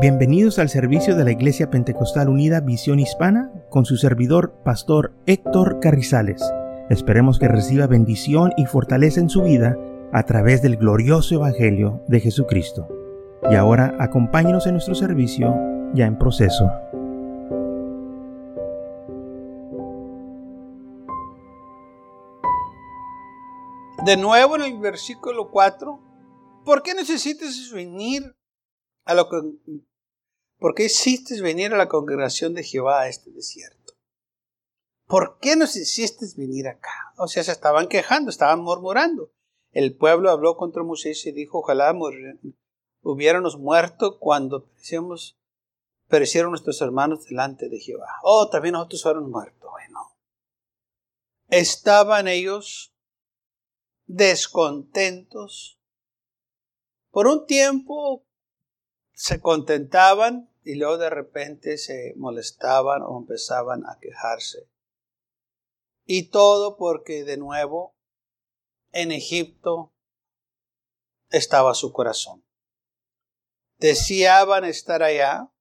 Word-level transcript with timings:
Bienvenidos 0.00 0.60
al 0.60 0.68
servicio 0.68 1.16
de 1.16 1.24
la 1.24 1.32
Iglesia 1.32 1.70
Pentecostal 1.70 2.28
Unida 2.28 2.60
Visión 2.60 3.00
Hispana 3.00 3.50
con 3.68 3.84
su 3.84 3.96
servidor, 3.96 4.54
Pastor 4.64 5.12
Héctor 5.26 5.80
Carrizales. 5.80 6.40
Esperemos 6.88 7.40
que 7.40 7.48
reciba 7.48 7.88
bendición 7.88 8.52
y 8.56 8.66
fortaleza 8.66 9.18
en 9.18 9.28
su 9.28 9.42
vida 9.42 9.76
a 10.12 10.22
través 10.22 10.62
del 10.62 10.76
glorioso 10.76 11.34
Evangelio 11.34 12.00
de 12.06 12.20
Jesucristo. 12.20 12.86
Y 13.50 13.56
ahora 13.56 13.96
acompáñenos 13.98 14.68
en 14.68 14.74
nuestro 14.74 14.94
servicio 14.94 15.52
ya 15.94 16.06
en 16.06 16.16
proceso. 16.16 16.70
De 24.06 24.16
nuevo 24.16 24.54
en 24.54 24.62
el 24.62 24.78
versículo 24.78 25.50
4, 25.50 26.00
¿por 26.64 26.84
qué 26.84 26.94
necesitas 26.94 27.72
venir 27.74 28.22
a 29.08 29.14
lo 29.14 29.28
que 29.28 29.40
¿Por 30.58 30.74
qué 30.74 30.84
hiciste 30.84 31.40
venir 31.40 31.72
a 31.72 31.78
la 31.78 31.88
congregación 31.88 32.52
de 32.54 32.64
Jehová 32.64 33.02
a 33.02 33.08
este 33.08 33.30
desierto? 33.30 33.94
¿Por 35.06 35.38
qué 35.38 35.56
nos 35.56 35.76
hiciste 35.76 36.26
venir 36.36 36.68
acá? 36.68 37.14
O 37.16 37.28
sea, 37.28 37.44
se 37.44 37.52
estaban 37.52 37.88
quejando, 37.88 38.30
estaban 38.30 38.60
murmurando. 38.60 39.30
El 39.70 39.96
pueblo 39.96 40.30
habló 40.30 40.56
contra 40.56 40.82
Moisés 40.82 41.24
y 41.26 41.32
dijo, 41.32 41.60
ojalá 41.60 41.94
hubiéramos 43.02 43.56
muerto 43.58 44.18
cuando 44.18 44.68
perecieron 46.08 46.50
nuestros 46.50 46.80
hermanos 46.80 47.24
delante 47.26 47.68
de 47.68 47.78
Jehová. 47.78 48.08
Oh, 48.22 48.48
también 48.50 48.72
nosotros 48.72 49.02
fueron 49.02 49.30
muertos. 49.30 49.70
Bueno, 49.70 50.16
estaban 51.48 52.26
ellos 52.26 52.92
descontentos. 54.06 55.78
Por 57.10 57.28
un 57.28 57.46
tiempo 57.46 58.27
se 59.18 59.40
contentaban 59.40 60.48
y 60.62 60.76
luego 60.76 60.96
de 60.96 61.10
repente 61.10 61.76
se 61.76 62.14
molestaban 62.16 63.02
o 63.02 63.18
empezaban 63.18 63.84
a 63.84 63.98
quejarse. 64.00 64.70
Y 66.04 66.28
todo 66.28 66.76
porque 66.76 67.24
de 67.24 67.36
nuevo 67.36 67.96
en 68.92 69.10
Egipto 69.10 69.92
estaba 71.30 71.74
su 71.74 71.92
corazón. 71.92 72.44
Deseaban 73.78 74.64
estar 74.64 75.02
allá. 75.02 75.52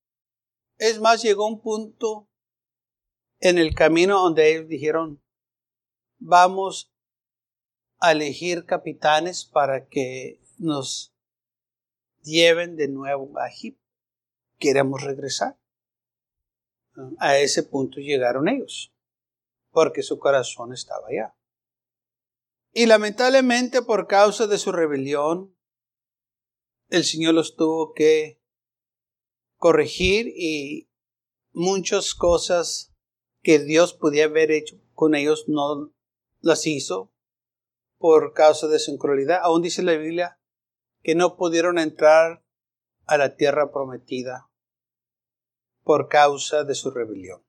Es 0.78 1.00
más, 1.00 1.24
llegó 1.24 1.48
un 1.48 1.60
punto 1.60 2.30
en 3.40 3.58
el 3.58 3.74
camino 3.74 4.22
donde 4.22 4.52
ellos 4.52 4.68
dijeron, 4.68 5.24
vamos 6.20 6.94
a 7.98 8.12
elegir 8.12 8.68
capitanes 8.68 9.46
para 9.46 9.88
que 9.88 10.44
nos 10.60 11.17
lleven 12.28 12.76
de 12.76 12.88
nuevo 12.88 13.38
a 13.40 13.48
Egipto. 13.48 13.82
Queremos 14.60 15.04
regresar. 15.04 15.58
A 17.20 17.38
ese 17.38 17.64
punto 17.64 18.00
llegaron 18.00 18.48
ellos, 18.48 18.94
porque 19.72 20.02
su 20.02 20.18
corazón 20.20 20.74
estaba 20.74 21.08
allá. 21.08 21.36
Y 22.74 22.86
lamentablemente 22.86 23.82
por 23.82 24.08
causa 24.08 24.48
de 24.48 24.58
su 24.58 24.72
rebelión, 24.72 25.56
el 26.90 27.04
Señor 27.04 27.34
los 27.34 27.56
tuvo 27.56 27.94
que 27.94 28.42
corregir 29.58 30.28
y 30.36 30.90
muchas 31.52 32.14
cosas 32.14 32.94
que 33.42 33.60
Dios 33.60 33.94
podía 33.94 34.26
haber 34.26 34.52
hecho 34.52 34.80
con 34.94 35.16
ellos 35.16 35.46
no 35.48 35.94
las 36.42 36.66
hizo 36.68 37.12
por 37.98 38.34
causa 38.34 38.68
de 38.68 38.80
su 38.80 38.92
incredulidad. 38.92 39.40
Aún 39.42 39.62
dice 39.62 39.84
la 39.84 39.94
Biblia 39.94 40.40
que 41.08 41.16
no 41.16 41.38
pudieron 41.38 41.80
entrar 41.80 42.44
a 43.06 43.18
la 43.18 43.38
tierra 43.38 43.72
prometida 43.72 44.52
por 45.84 46.10
causa 46.10 46.66
de 46.66 46.76
su 46.76 46.92
rebelión. 46.92 47.42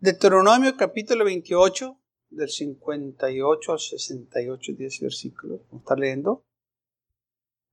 Deuteronomio 0.00 0.76
capítulo 0.76 1.24
28, 1.24 1.96
del 2.30 2.48
58 2.48 3.72
al 3.72 3.78
68, 3.78 4.72
10 4.76 5.00
versículos. 5.02 5.60
Vamos 5.70 5.72
a 5.72 5.84
estar 5.84 5.98
leyendo. 6.00 6.44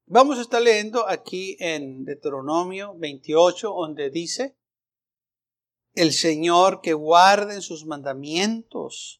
Vamos 0.05 0.37
a 0.37 0.41
estar 0.41 0.61
leyendo 0.61 1.09
aquí 1.09 1.57
en 1.59 2.05
Deuteronomio 2.05 2.93
28, 2.95 3.69
donde 3.69 4.11
dice, 4.11 4.55
el 5.95 6.11
Señor 6.11 6.81
que 6.81 6.93
guarden 6.93 7.63
sus 7.63 7.87
mandamientos, 7.87 9.19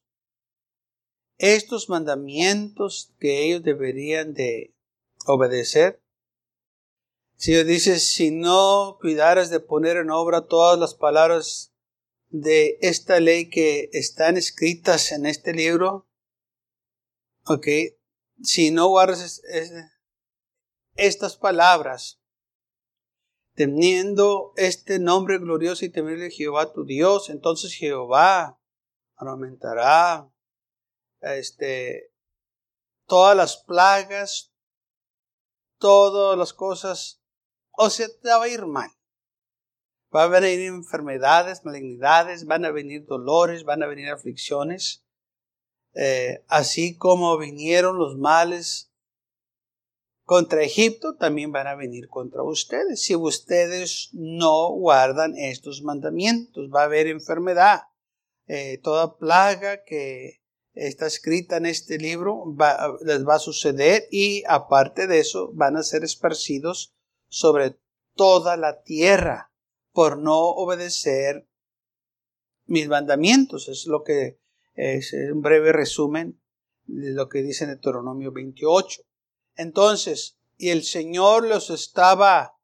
estos 1.39 1.89
mandamientos 1.89 3.15
que 3.17 3.47
ellos 3.47 3.63
deberían 3.63 4.35
de 4.35 4.72
obedecer. 5.25 6.01
Si 7.35 7.51
Dios 7.51 7.65
dice, 7.65 7.99
si 7.99 8.31
no 8.31 8.97
cuidaras 9.01 9.49
de 9.49 9.59
poner 9.59 9.97
en 9.97 10.11
obra 10.11 10.47
todas 10.47 10.79
las 10.79 10.95
palabras 10.95 11.73
de 12.29 12.77
esta 12.81 13.19
ley 13.19 13.49
que 13.49 13.89
están 13.93 14.37
escritas 14.37 15.11
en 15.11 15.25
este 15.25 15.53
libro, 15.53 16.07
ok, 17.45 17.67
si 18.41 18.71
no 18.71 18.87
guardas 18.87 19.41
estas 20.95 21.37
palabras, 21.37 22.21
teniendo 23.55 24.53
este 24.55 24.99
nombre 24.99 25.37
glorioso 25.37 25.85
y 25.85 25.89
temible 25.89 26.25
de 26.25 26.31
Jehová 26.31 26.73
tu 26.73 26.85
Dios, 26.85 27.29
entonces 27.29 27.73
Jehová 27.73 28.59
aumentará 29.15 30.31
este, 31.21 32.11
todas 33.07 33.35
las 33.35 33.57
plagas, 33.57 34.52
todas 35.77 36.37
las 36.37 36.53
cosas, 36.53 37.21
o 37.71 37.89
sea, 37.89 38.07
te 38.21 38.29
va 38.29 38.43
a 38.43 38.47
ir 38.47 38.65
mal. 38.65 38.89
Va 40.15 40.23
a 40.23 40.27
venir 40.27 40.67
enfermedades, 40.67 41.65
malignidades, 41.65 42.45
van 42.45 42.65
a 42.65 42.71
venir 42.71 43.05
dolores, 43.05 43.63
van 43.63 43.81
a 43.81 43.87
venir 43.87 44.09
aflicciones, 44.09 45.03
eh, 45.95 46.43
así 46.47 46.97
como 46.97 47.37
vinieron 47.37 47.97
los 47.97 48.17
males 48.17 48.91
contra 50.23 50.61
Egipto, 50.61 51.15
también 51.15 51.51
van 51.51 51.67
a 51.67 51.75
venir 51.75 52.07
contra 52.09 52.43
ustedes. 52.43 53.01
Si 53.01 53.15
ustedes 53.15 54.09
no 54.13 54.69
guardan 54.69 55.37
estos 55.37 55.81
mandamientos, 55.81 56.69
va 56.73 56.81
a 56.81 56.85
haber 56.85 57.07
enfermedad. 57.07 57.81
Eh, 58.47 58.79
toda 58.83 59.17
plaga 59.17 59.83
que 59.83 60.42
está 60.73 61.07
escrita 61.07 61.57
en 61.57 61.65
este 61.65 61.97
libro 61.97 62.55
les 63.05 63.27
va 63.27 63.35
a 63.35 63.39
suceder 63.39 64.07
y 64.11 64.43
aparte 64.47 65.07
de 65.07 65.19
eso 65.19 65.51
van 65.53 65.77
a 65.77 65.83
ser 65.83 66.03
esparcidos 66.03 66.93
sobre 67.27 67.77
toda 68.15 68.57
la 68.57 68.81
tierra 68.81 69.51
por 69.91 70.17
no 70.17 70.39
obedecer 70.39 71.47
mis 72.65 72.87
mandamientos. 72.87 73.67
Es 73.69 73.85
lo 73.85 74.03
que 74.03 74.39
es 74.73 75.13
un 75.13 75.41
breve 75.41 75.71
resumen 75.71 76.39
de 76.85 77.11
lo 77.11 77.29
que 77.29 77.43
dice 77.43 77.65
en 77.65 77.71
Deuteronomio 77.71 78.31
28. 78.31 79.03
Entonces, 79.55 80.37
y 80.57 80.69
el 80.69 80.83
Señor 80.83 81.47
los 81.47 81.69
estaba 81.69 82.57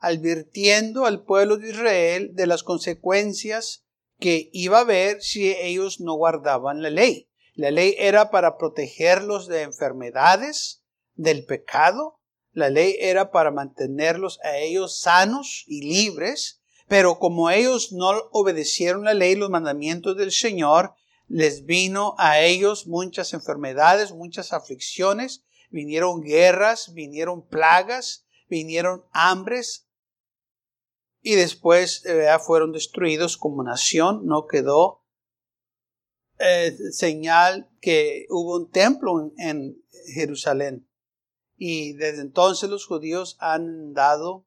advirtiendo 0.00 1.06
al 1.06 1.24
pueblo 1.24 1.56
de 1.56 1.70
Israel 1.70 2.30
de 2.34 2.46
las 2.46 2.64
consecuencias 2.64 3.84
que 4.18 4.50
iba 4.52 4.78
a 4.78 4.82
haber 4.82 5.22
si 5.22 5.52
ellos 5.52 6.00
no 6.00 6.14
guardaban 6.14 6.82
la 6.82 6.90
ley. 6.90 7.28
La 7.54 7.70
ley 7.70 7.94
era 7.98 8.30
para 8.30 8.56
protegerlos 8.56 9.46
de 9.46 9.62
enfermedades, 9.62 10.82
del 11.14 11.44
pecado. 11.44 12.20
La 12.52 12.70
ley 12.70 12.96
era 12.98 13.30
para 13.30 13.50
mantenerlos 13.50 14.40
a 14.42 14.56
ellos 14.58 15.00
sanos 15.00 15.64
y 15.66 15.82
libres. 15.82 16.62
Pero 16.88 17.18
como 17.18 17.50
ellos 17.50 17.92
no 17.92 18.10
obedecieron 18.32 19.04
la 19.04 19.14
ley, 19.14 19.34
los 19.34 19.50
mandamientos 19.50 20.16
del 20.16 20.32
Señor, 20.32 20.94
les 21.28 21.64
vino 21.64 22.14
a 22.18 22.40
ellos 22.40 22.86
muchas 22.86 23.32
enfermedades, 23.32 24.12
muchas 24.12 24.52
aflicciones, 24.52 25.44
vinieron 25.70 26.20
guerras, 26.20 26.92
vinieron 26.92 27.46
plagas, 27.46 28.26
vinieron 28.48 29.06
hambres, 29.12 29.86
y 31.22 31.36
después 31.36 32.04
eh, 32.04 32.26
fueron 32.44 32.72
destruidos 32.72 33.36
como 33.36 33.62
nación, 33.62 34.26
no 34.26 34.46
quedó 34.46 35.01
eh, 36.44 36.76
señal 36.90 37.70
que 37.80 38.26
hubo 38.28 38.56
un 38.56 38.70
templo 38.70 39.32
en, 39.38 39.80
Jerusalén. 40.14 40.88
Y 41.56 41.92
desde 41.92 42.22
entonces 42.22 42.68
los 42.68 42.86
judíos 42.86 43.36
han 43.38 43.92
dado 43.94 44.44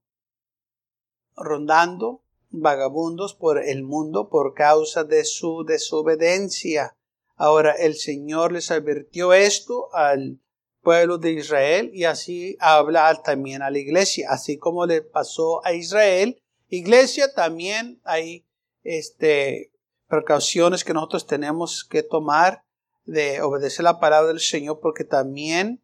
rondando 1.37 2.23
vagabundos 2.49 3.33
por 3.33 3.63
el 3.63 3.83
mundo 3.83 4.27
por 4.27 4.53
causa 4.53 5.05
de 5.05 5.23
su 5.23 5.63
desobediencia. 5.63 6.97
Ahora 7.37 7.71
el 7.71 7.95
Señor 7.95 8.51
les 8.51 8.69
advirtió 8.69 9.31
esto 9.31 9.93
al 9.93 10.41
pueblo 10.81 11.17
de 11.17 11.31
Israel 11.31 11.91
y 11.93 12.03
así 12.03 12.57
habla 12.59 13.21
también 13.23 13.61
a 13.61 13.71
la 13.71 13.79
iglesia, 13.79 14.27
así 14.29 14.57
como 14.57 14.85
le 14.85 15.01
pasó 15.01 15.65
a 15.65 15.73
Israel. 15.73 16.41
Iglesia 16.67 17.33
también 17.33 18.01
hay 18.03 18.45
este 18.83 19.71
precauciones 20.15 20.83
que 20.83 20.93
nosotros 20.93 21.27
tenemos 21.27 21.83
que 21.83 22.03
tomar 22.03 22.63
de 23.05 23.41
obedecer 23.41 23.83
la 23.83 23.99
palabra 23.99 24.29
del 24.29 24.39
Señor 24.39 24.79
porque 24.81 25.03
también 25.03 25.83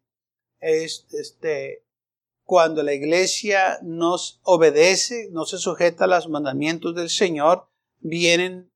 es, 0.60 1.06
este, 1.12 1.84
cuando 2.44 2.82
la 2.82 2.94
iglesia 2.94 3.78
nos 3.82 4.40
obedece, 4.42 5.28
no 5.30 5.44
se 5.44 5.58
sujeta 5.58 6.04
a 6.04 6.08
los 6.08 6.28
mandamientos 6.28 6.94
del 6.94 7.10
Señor, 7.10 7.68
vienen 8.00 8.72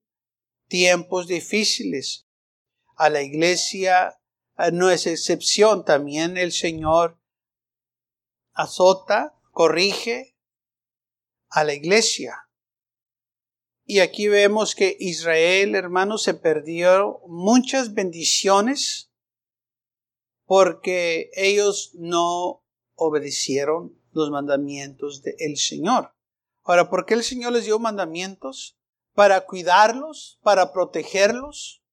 tiempos 0.69 1.27
difíciles. 1.27 2.27
A 2.97 3.11
la 3.11 3.23
iglesia 3.23 4.19
eh, 4.59 4.71
no 4.73 4.91
es 4.91 5.07
excepción, 5.07 5.85
también 5.85 6.37
el 6.37 6.53
Señor 6.53 7.19
azota, 8.53 9.39
corrige 9.51 10.37
a 11.49 11.65
la 11.65 11.75
iglesia. 11.75 12.46
Y 13.89 14.01
aquí 14.01 14.27
vemos 14.27 14.75
que 14.75 14.97
Israel, 14.99 15.77
hermanos, 15.77 16.25
se 16.25 16.35
perdió 16.35 17.21
muchas 17.29 17.95
bendiciones 17.95 19.13
porque 20.45 21.31
ellos 21.35 21.93
no 21.95 22.65
obedecieron 22.97 23.97
los 24.11 24.31
mandamientos 24.31 25.23
del 25.23 25.57
Señor. 25.57 26.13
Ahora, 26.65 26.91
¿por 26.91 27.07
qué 27.07 27.15
el 27.15 27.23
Señor 27.23 27.53
les 27.53 27.67
dio 27.67 27.79
mandamientos? 27.79 28.77
Para 29.15 29.47
cuidarlos, 29.47 30.41
para 30.43 30.73
protegerlos. 30.73 31.85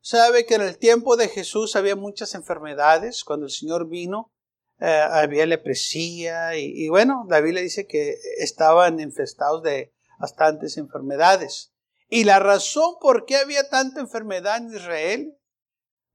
Sabe 0.00 0.46
que 0.46 0.54
en 0.54 0.62
el 0.62 0.78
tiempo 0.78 1.16
de 1.16 1.28
Jesús 1.28 1.76
había 1.76 1.96
muchas 1.96 2.34
enfermedades. 2.34 3.24
Cuando 3.24 3.44
el 3.44 3.52
Señor 3.52 3.88
vino, 3.88 4.32
eh, 4.80 4.86
había 4.86 5.44
lepresía 5.44 6.56
y, 6.56 6.72
y, 6.74 6.88
bueno, 6.88 7.26
la 7.28 7.40
Biblia 7.40 7.62
dice 7.62 7.86
que 7.86 8.16
estaban 8.38 9.00
infestados 9.00 9.62
de 9.62 9.91
bastantes 10.22 10.76
enfermedades. 10.78 11.74
Y 12.08 12.24
la 12.24 12.38
razón 12.38 12.94
por 13.00 13.26
qué 13.26 13.36
había 13.36 13.68
tanta 13.68 14.00
enfermedad 14.00 14.58
en 14.58 14.72
Israel, 14.72 15.36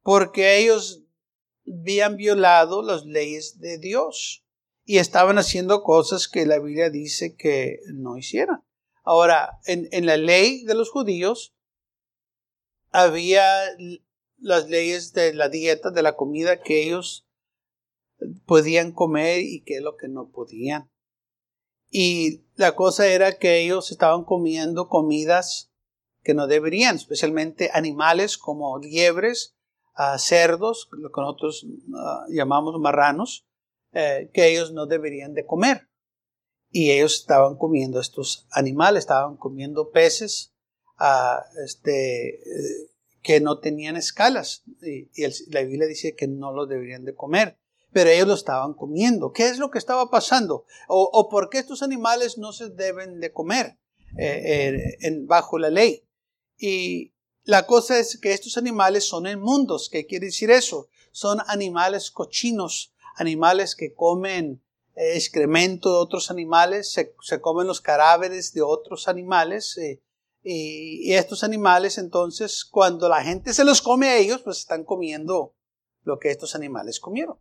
porque 0.02 0.60
ellos 0.60 1.04
habían 1.68 2.16
violado 2.16 2.82
las 2.82 3.06
leyes 3.06 3.60
de 3.60 3.78
Dios 3.78 4.46
y 4.86 5.00
estaban 5.00 5.38
haciendo 5.38 5.84
cosas 5.84 6.30
que 6.30 6.46
la 6.46 6.60
Biblia 6.60 6.90
dice 6.90 7.36
que 7.36 7.82
no 7.94 8.18
hicieran. 8.18 8.64
Ahora, 9.04 9.60
en, 9.66 9.90
en 9.92 10.06
la 10.06 10.16
ley 10.16 10.64
de 10.64 10.76
los 10.76 10.90
judíos 10.90 11.54
había 12.92 13.46
las 14.38 14.70
leyes 14.70 15.12
de 15.12 15.34
la 15.34 15.50
dieta, 15.50 15.92
de 15.92 16.04
la 16.04 16.16
comida 16.16 16.62
que 16.62 16.84
ellos 16.84 17.28
podían 18.46 18.94
comer 18.94 19.42
y 19.42 19.64
que 19.66 19.76
es 19.76 19.82
lo 19.82 19.98
que 19.98 20.08
no 20.08 20.30
podían. 20.30 20.90
Y 22.00 22.46
la 22.58 22.76
cosa 22.76 23.08
era 23.08 23.40
que 23.40 23.60
ellos 23.60 23.90
estaban 23.90 24.24
comiendo 24.24 24.88
comidas 24.88 25.72
que 26.22 26.36
no 26.36 26.46
deberían, 26.46 26.96
especialmente 26.96 27.72
animales 27.74 28.38
como 28.38 28.78
liebres, 28.78 29.58
cerdos, 30.20 30.90
lo 30.92 31.10
que 31.10 31.22
nosotros 31.22 31.66
ah, 31.96 32.24
llamamos 32.30 32.80
marranos, 32.80 33.48
eh, 33.94 34.30
que 34.32 34.48
ellos 34.48 34.74
no 34.74 34.86
deberían 34.86 35.34
de 35.34 35.48
comer. 35.48 35.90
Y 36.70 36.92
ellos 36.92 37.16
estaban 37.16 37.58
comiendo 37.58 38.00
estos 38.00 38.46
animales, 38.52 39.00
estaban 39.00 39.36
comiendo 39.36 39.90
peces 39.90 40.54
ah, 41.00 41.42
este, 41.66 42.36
eh, 42.36 42.92
que 43.24 43.40
no 43.42 43.58
tenían 43.58 43.96
escalas. 43.96 44.64
Y, 44.84 45.10
la 45.50 45.64
Biblia 45.64 45.88
dice 45.88 46.16
que 46.16 46.28
no 46.28 46.54
lo 46.54 46.68
deberían 46.68 47.06
de 47.06 47.16
comer. 47.16 47.58
Pero 47.98 48.12
ellos 48.12 48.28
lo 48.28 48.36
estaban 48.36 48.76
comiendo. 48.76 49.32
¿Qué 49.32 49.48
es 49.48 49.58
lo 49.58 49.72
que 49.72 49.80
estaba 49.80 50.12
pasando? 50.12 50.66
¿O, 50.88 51.30
por 51.30 51.50
qué 51.50 51.58
estos 51.58 51.82
animales 51.82 52.38
no 52.38 52.54
se 52.54 52.70
deben 52.70 53.20
de 53.20 53.34
comer 53.34 53.80
eh, 54.20 54.98
en, 55.00 55.26
bajo 55.26 55.58
la 55.58 55.72
ley? 55.72 56.08
Y 56.60 57.16
la 57.44 57.66
cosa 57.66 57.98
es 57.98 58.20
que 58.20 58.34
estos 58.34 58.56
animales 58.56 59.04
son 59.06 59.26
inmundos. 59.26 59.90
¿Qué 59.90 60.06
quiere 60.06 60.28
decir 60.28 60.52
eso? 60.52 60.90
Son 61.12 61.40
animales 61.48 62.12
cochinos, 62.12 62.94
animales 63.16 63.76
que 63.76 63.96
comen 63.96 64.62
eh, 64.96 65.16
excremento 65.16 65.90
de 65.90 65.98
otros 65.98 66.30
animales, 66.30 66.92
se, 66.92 67.42
comen 67.42 67.66
los 67.66 67.82
cadáveres 67.82 68.54
de 68.54 68.62
otros 68.62 69.08
animales. 69.08 69.76
Eh, 69.80 70.04
y, 70.44 71.14
estos 71.14 71.44
animales, 71.44 71.98
entonces, 71.98 72.64
cuando 72.64 73.10
la 73.10 73.24
gente 73.24 73.56
se 73.56 73.66
los 73.66 73.82
come 73.82 74.10
a 74.10 74.18
ellos, 74.18 74.44
pues 74.44 74.60
están 74.60 74.84
comiendo 74.84 75.56
lo 76.04 76.20
que 76.20 76.30
estos 76.30 76.54
animales 76.54 77.00
comieron. 77.00 77.40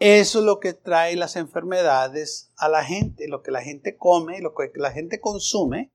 Eso 0.00 0.38
es 0.38 0.44
lo 0.46 0.60
que 0.60 0.72
trae 0.72 1.14
las 1.14 1.36
enfermedades 1.36 2.50
a 2.56 2.70
la 2.70 2.82
gente. 2.82 3.28
Lo 3.28 3.42
que 3.42 3.50
la 3.50 3.62
gente 3.62 3.98
come, 3.98 4.40
lo 4.40 4.54
que 4.54 4.70
la 4.74 4.92
gente 4.92 5.20
consume, 5.20 5.92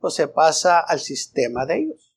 pues 0.00 0.14
se 0.14 0.26
pasa 0.26 0.80
al 0.80 0.98
sistema 0.98 1.64
de 1.64 1.78
ellos. 1.78 2.16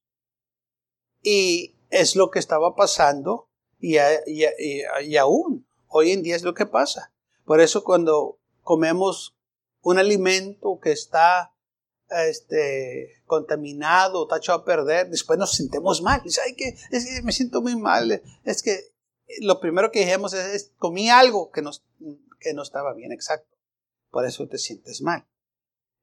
Y 1.22 1.76
es 1.92 2.16
lo 2.16 2.32
que 2.32 2.40
estaba 2.40 2.76
pasando 2.76 3.50
y, 3.80 3.98
y, 4.26 5.18
aún 5.18 5.68
hoy 5.88 6.12
en 6.12 6.24
día 6.24 6.36
es 6.36 6.42
lo 6.42 6.56
que 6.56 6.66
pasa. 6.66 7.14
Por 7.46 7.62
eso 7.62 7.84
cuando 7.84 8.40
comemos 8.64 9.38
un 9.82 10.00
alimento 10.00 10.80
que 10.82 10.92
está 10.92 11.54
este, 12.10 13.22
contaminado, 13.28 14.28
echado 14.36 14.60
a 14.62 14.66
perder, 14.66 15.10
después 15.10 15.38
nos 15.38 15.54
sentimos 15.54 16.02
mal. 16.02 16.22
Dice, 16.24 16.42
Ay, 16.44 16.56
que, 16.56 16.76
es 16.90 17.06
que 17.06 17.22
me 17.22 17.32
siento 17.32 17.62
muy 17.62 17.76
mal. 17.76 18.24
Es 18.44 18.64
que 18.64 18.97
lo 19.42 19.60
primero 19.60 19.92
que 19.92 20.06
dijimos 20.06 20.34
es, 20.34 20.74
comí 20.78 21.10
algo 21.10 21.52
que 21.52 21.62
que 22.40 22.54
no 22.54 22.62
estaba 22.62 22.94
bien, 22.94 23.12
exacto. 23.12 23.56
Por 24.10 24.26
eso 24.26 24.48
te 24.48 24.58
sientes 24.58 25.02
mal. 25.02 25.28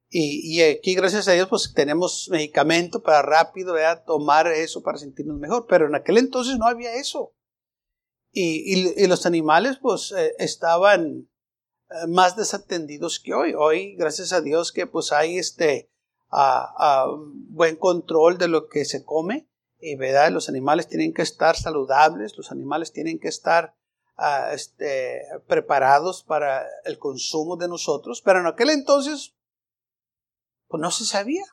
Y, 0.09 0.61
aquí, 0.61 0.95
gracias 0.95 1.27
a 1.27 1.33
Dios, 1.33 1.49
pues 1.49 1.73
tenemos 1.73 2.29
medicamento 2.29 3.01
para 3.01 3.21
rápido 3.21 3.75
tomar 4.05 4.47
eso 4.47 4.81
para 4.81 4.97
sentirnos 4.97 5.37
mejor. 5.37 5.65
Pero 5.67 5.87
en 5.87 5.95
aquel 5.95 6.17
entonces 6.17 6.57
no 6.57 6.67
había 6.67 6.93
eso. 6.93 7.33
Y, 8.31 9.07
los 9.07 9.25
animales, 9.25 9.77
pues, 9.81 10.13
eh, 10.15 10.33
estaban 10.39 11.29
eh, 11.89 12.07
más 12.07 12.35
desatendidos 12.35 13.19
que 13.19 13.33
hoy. 13.33 13.53
Hoy, 13.57 13.95
gracias 13.95 14.31
a 14.31 14.41
Dios, 14.41 14.71
que 14.71 14.87
pues 14.87 15.11
hay 15.11 15.37
este 15.37 15.89
buen 17.49 17.77
control 17.77 18.37
de 18.37 18.47
lo 18.47 18.67
que 18.67 18.83
se 18.83 19.05
come. 19.05 19.47
Y 19.79 19.95
verdad, 19.95 20.31
los 20.31 20.49
animales 20.49 20.87
tienen 20.87 21.13
que 21.13 21.21
estar 21.21 21.55
saludables, 21.55 22.37
los 22.37 22.51
animales 22.51 22.91
tienen 22.91 23.19
que 23.19 23.27
estar 23.27 23.75
ah, 24.15 24.51
este, 24.53 25.21
preparados 25.47 26.23
para 26.23 26.65
el 26.85 26.97
consumo 26.97 27.57
de 27.57 27.67
nosotros. 27.67 28.21
Pero 28.21 28.39
en 28.39 28.47
aquel 28.47 28.69
entonces, 28.69 29.35
pues 30.67 30.81
no 30.81 30.91
se 30.91 31.05
sabía. 31.05 31.43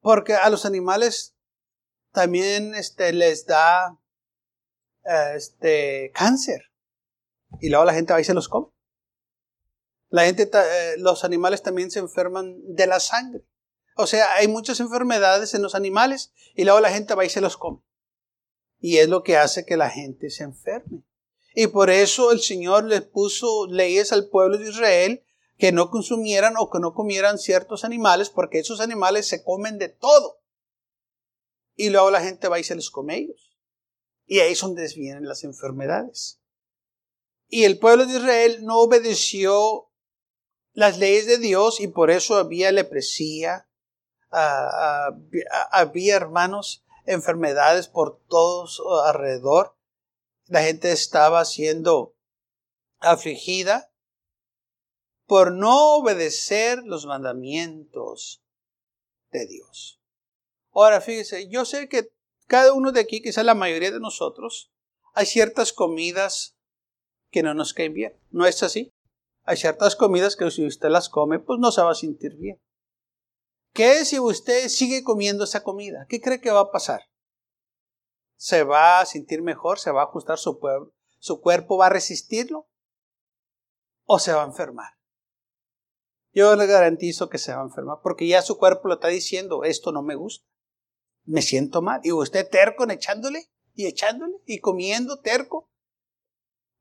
Porque 0.00 0.34
a 0.34 0.48
los 0.50 0.64
animales 0.64 1.36
también 2.12 2.74
este, 2.74 3.12
les 3.12 3.46
da 3.46 3.98
este, 5.34 6.12
cáncer. 6.14 6.62
Y 7.60 7.68
luego 7.68 7.84
la 7.84 7.94
gente 7.94 8.12
va 8.12 8.20
y 8.20 8.24
se 8.24 8.34
los 8.34 8.48
come. 8.48 8.68
La 10.08 10.24
gente, 10.24 10.48
eh, 10.52 10.94
los 10.98 11.24
animales 11.24 11.62
también 11.62 11.90
se 11.90 11.98
enferman 11.98 12.56
de 12.74 12.86
la 12.86 13.00
sangre. 13.00 13.44
O 13.98 14.06
sea, 14.06 14.34
hay 14.34 14.46
muchas 14.46 14.78
enfermedades 14.80 15.54
en 15.54 15.62
los 15.62 15.74
animales 15.74 16.32
y 16.54 16.64
luego 16.64 16.80
la 16.80 16.90
gente 16.90 17.14
va 17.14 17.24
y 17.24 17.30
se 17.30 17.40
los 17.40 17.56
come. 17.56 17.80
Y 18.78 18.98
es 18.98 19.08
lo 19.08 19.22
que 19.22 19.38
hace 19.38 19.64
que 19.64 19.78
la 19.78 19.88
gente 19.88 20.28
se 20.28 20.44
enferme. 20.44 21.02
Y 21.54 21.68
por 21.68 21.88
eso 21.88 22.30
el 22.30 22.40
Señor 22.40 22.84
le 22.84 23.00
puso 23.00 23.66
leyes 23.66 24.12
al 24.12 24.28
pueblo 24.28 24.58
de 24.58 24.68
Israel 24.68 25.24
que 25.56 25.72
no 25.72 25.90
consumieran 25.90 26.54
o 26.58 26.68
que 26.68 26.78
no 26.78 26.92
comieran 26.92 27.38
ciertos 27.38 27.84
animales, 27.84 28.28
porque 28.28 28.58
esos 28.58 28.80
animales 28.80 29.26
se 29.26 29.42
comen 29.42 29.78
de 29.78 29.88
todo. 29.88 30.42
Y 31.74 31.88
luego 31.88 32.10
la 32.10 32.20
gente 32.20 32.48
va 32.48 32.58
y 32.58 32.64
se 32.64 32.74
los 32.74 32.90
come 32.90 33.16
ellos. 33.16 33.56
Y 34.26 34.40
ahí 34.40 34.52
es 34.52 34.60
donde 34.60 34.86
vienen 34.94 35.26
las 35.26 35.42
enfermedades. 35.44 36.38
Y 37.48 37.64
el 37.64 37.78
pueblo 37.78 38.04
de 38.04 38.18
Israel 38.18 38.58
no 38.62 38.78
obedeció 38.78 39.88
las 40.74 40.98
leyes 40.98 41.26
de 41.26 41.38
Dios 41.38 41.80
y 41.80 41.88
por 41.88 42.10
eso 42.10 42.36
había 42.36 42.70
lepresía, 42.70 43.65
había 45.70 46.16
hermanos 46.16 46.84
enfermedades 47.06 47.88
por 47.88 48.20
todos 48.28 48.82
alrededor. 49.04 49.76
La 50.46 50.62
gente 50.62 50.92
estaba 50.92 51.44
siendo 51.44 52.14
afligida 52.98 53.90
por 55.26 55.52
no 55.52 55.96
obedecer 55.96 56.82
los 56.84 57.06
mandamientos 57.06 58.42
de 59.30 59.46
Dios. 59.46 60.00
Ahora, 60.72 61.00
fíjese, 61.00 61.48
yo 61.48 61.64
sé 61.64 61.88
que 61.88 62.12
cada 62.46 62.72
uno 62.72 62.92
de 62.92 63.00
aquí, 63.00 63.22
quizá 63.22 63.42
la 63.42 63.54
mayoría 63.54 63.90
de 63.90 63.98
nosotros, 63.98 64.70
hay 65.14 65.26
ciertas 65.26 65.72
comidas 65.72 66.56
que 67.30 67.42
no 67.42 67.54
nos 67.54 67.74
caen 67.74 67.94
bien. 67.94 68.20
¿No 68.30 68.46
es 68.46 68.62
así? 68.62 68.92
Hay 69.42 69.56
ciertas 69.56 69.96
comidas 69.96 70.36
que 70.36 70.50
si 70.50 70.66
usted 70.66 70.90
las 70.90 71.08
come, 71.08 71.38
pues 71.38 71.58
no 71.58 71.72
se 71.72 71.82
va 71.82 71.92
a 71.92 71.96
sentir 71.96 72.36
bien. 72.36 72.60
¿Qué 73.76 74.06
si 74.06 74.18
usted 74.18 74.68
sigue 74.68 75.04
comiendo 75.04 75.44
esa 75.44 75.62
comida? 75.62 76.06
¿Qué 76.08 76.20
cree 76.20 76.40
que 76.40 76.50
va 76.50 76.60
a 76.60 76.70
pasar? 76.70 77.02
¿Se 78.36 78.64
va 78.64 79.00
a 79.00 79.06
sentir 79.06 79.42
mejor? 79.42 79.78
¿Se 79.78 79.90
va 79.90 80.00
a 80.00 80.04
ajustar 80.06 80.38
su, 80.38 80.58
su 81.18 81.40
cuerpo? 81.42 81.76
¿Va 81.76 81.86
a 81.86 81.90
resistirlo? 81.90 82.68
¿O 84.04 84.18
se 84.18 84.32
va 84.32 84.42
a 84.42 84.46
enfermar? 84.46 84.96
yo 86.36 86.54
le 86.54 86.66
garantizo 86.66 87.30
que 87.30 87.38
se 87.38 87.54
va 87.54 87.62
a 87.62 87.64
enfermar, 87.64 88.00
porque 88.02 88.28
ya 88.28 88.42
su 88.42 88.58
cuerpo 88.58 88.88
lo 88.88 88.94
está 88.94 89.08
diciendo, 89.08 89.64
esto 89.64 89.90
no 89.90 90.02
me 90.02 90.16
gusta, 90.16 90.46
me 91.24 91.40
siento 91.40 91.80
mal. 91.80 92.02
Y 92.04 92.12
usted 92.12 92.46
terco 92.50 92.86
echándole 92.90 93.50
y 93.72 93.86
echándole 93.86 94.36
y 94.44 94.60
comiendo 94.60 95.18
terco. 95.20 95.70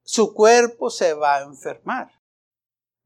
su 0.04 0.34
cuerpo 0.34 0.90
se 0.90 1.14
va 1.14 1.38
a 1.38 1.44
enfermar, 1.44 2.12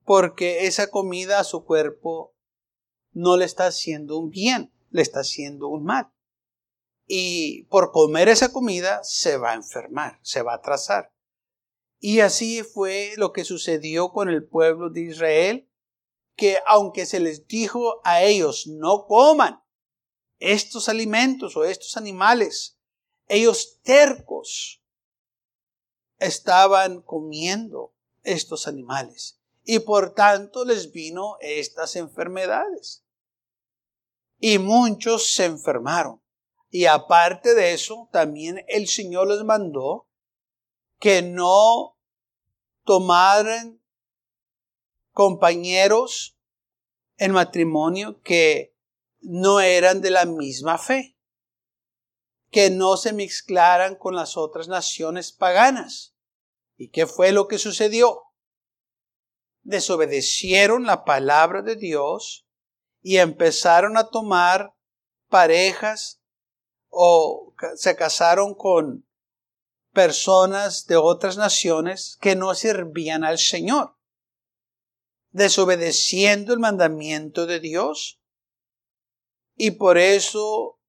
porque 0.05 0.65
esa 0.65 0.89
comida 0.89 1.39
a 1.39 1.43
su 1.43 1.65
cuerpo 1.65 2.35
no 3.11 3.37
le 3.37 3.45
está 3.45 3.67
haciendo 3.67 4.17
un 4.17 4.29
bien, 4.29 4.71
le 4.91 5.01
está 5.01 5.21
haciendo 5.21 5.67
un 5.67 5.83
mal. 5.83 6.11
Y 7.07 7.63
por 7.63 7.91
comer 7.91 8.29
esa 8.29 8.51
comida 8.51 9.03
se 9.03 9.37
va 9.37 9.51
a 9.51 9.55
enfermar, 9.55 10.19
se 10.21 10.41
va 10.41 10.53
a 10.53 10.57
atrasar. 10.57 11.11
Y 11.99 12.19
así 12.19 12.63
fue 12.63 13.13
lo 13.17 13.33
que 13.33 13.43
sucedió 13.43 14.11
con 14.11 14.29
el 14.29 14.45
pueblo 14.45 14.89
de 14.89 15.01
Israel, 15.01 15.69
que 16.35 16.59
aunque 16.65 17.05
se 17.05 17.19
les 17.19 17.47
dijo 17.47 17.99
a 18.03 18.21
ellos 18.23 18.67
no 18.67 19.05
coman 19.07 19.61
estos 20.37 20.87
alimentos 20.87 21.57
o 21.57 21.65
estos 21.65 21.97
animales, 21.97 22.77
ellos 23.27 23.79
tercos 23.83 24.81
estaban 26.19 27.01
comiendo 27.01 27.93
estos 28.23 28.67
animales 28.67 29.38
y 29.71 29.77
por 29.77 30.15
tanto 30.15 30.65
les 30.65 30.91
vino 30.91 31.37
estas 31.41 31.95
enfermedades. 31.95 33.05
Y 34.39 34.57
muchos 34.57 35.35
se 35.35 35.45
enfermaron. 35.45 36.23
Y 36.71 36.85
aparte 36.85 37.53
de 37.53 37.73
eso, 37.73 38.09
también 38.11 38.65
el 38.67 38.87
Señor 38.87 39.27
les 39.27 39.43
mandó 39.43 40.07
que 40.97 41.21
no 41.21 41.99
tomaran 42.83 43.79
compañeros 45.11 46.35
en 47.17 47.33
matrimonio 47.33 48.23
que 48.23 48.75
no 49.19 49.59
eran 49.59 50.01
de 50.01 50.09
la 50.09 50.25
misma 50.25 50.79
fe, 50.79 51.15
que 52.49 52.71
no 52.71 52.97
se 52.97 53.13
mezclaran 53.13 53.93
con 53.93 54.15
las 54.15 54.35
otras 54.35 54.67
naciones 54.67 55.31
paganas. 55.31 56.15
¿Y 56.75 56.89
qué 56.89 57.05
fue 57.05 57.31
lo 57.31 57.47
que 57.47 57.59
sucedió? 57.59 58.28
Desobedecieron 59.69 60.87
la 60.87 61.05
palabra 61.05 61.61
de 61.61 61.75
Dios 61.75 62.47
y 63.03 63.17
empezaron 63.17 63.97
a 63.97 64.09
tomar 64.09 64.73
parejas 65.27 66.23
o 66.87 67.53
se 67.75 67.95
casaron 67.95 68.55
con 68.55 69.07
personas 69.93 70.87
de 70.87 70.95
otras 70.95 71.37
naciones 71.37 72.17
que 72.19 72.35
no 72.35 72.55
servían 72.55 73.23
al 73.23 73.37
Señor, 73.37 73.95
desobedeciendo 75.29 76.51
el 76.51 76.59
mandamiento 76.59 77.45
de 77.45 77.59
Dios. 77.59 78.19
Y 79.55 79.71
por 79.71 79.99
eso 79.99 80.79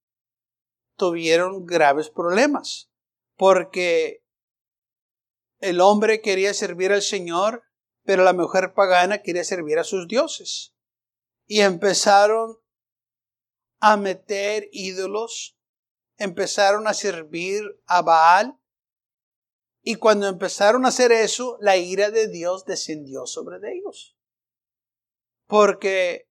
tuvieron 0.96 1.66
graves 1.66 2.08
problemas, 2.08 2.90
porque 3.36 4.24
el 5.58 5.82
hombre 5.82 6.22
quería 6.22 6.54
servir 6.54 6.92
al 6.92 7.02
Señor, 7.02 7.64
pero 8.10 8.24
la 8.24 8.32
mujer 8.32 8.74
pagana 8.74 9.22
quería 9.22 9.44
servir 9.44 9.78
a 9.78 9.84
sus 9.84 10.08
dioses. 10.08 10.74
Y 11.46 11.60
empezaron 11.60 12.58
a 13.78 13.96
meter 13.96 14.68
ídolos, 14.72 15.56
empezaron 16.16 16.88
a 16.88 16.94
servir 16.94 17.62
a 17.86 18.02
Baal, 18.02 18.60
y 19.80 19.94
cuando 19.94 20.26
empezaron 20.26 20.84
a 20.84 20.88
hacer 20.88 21.12
eso, 21.12 21.56
la 21.60 21.76
ira 21.76 22.10
de 22.10 22.26
Dios 22.26 22.64
descendió 22.64 23.26
sobre 23.26 23.58
ellos. 23.74 24.18
Porque 25.46 26.28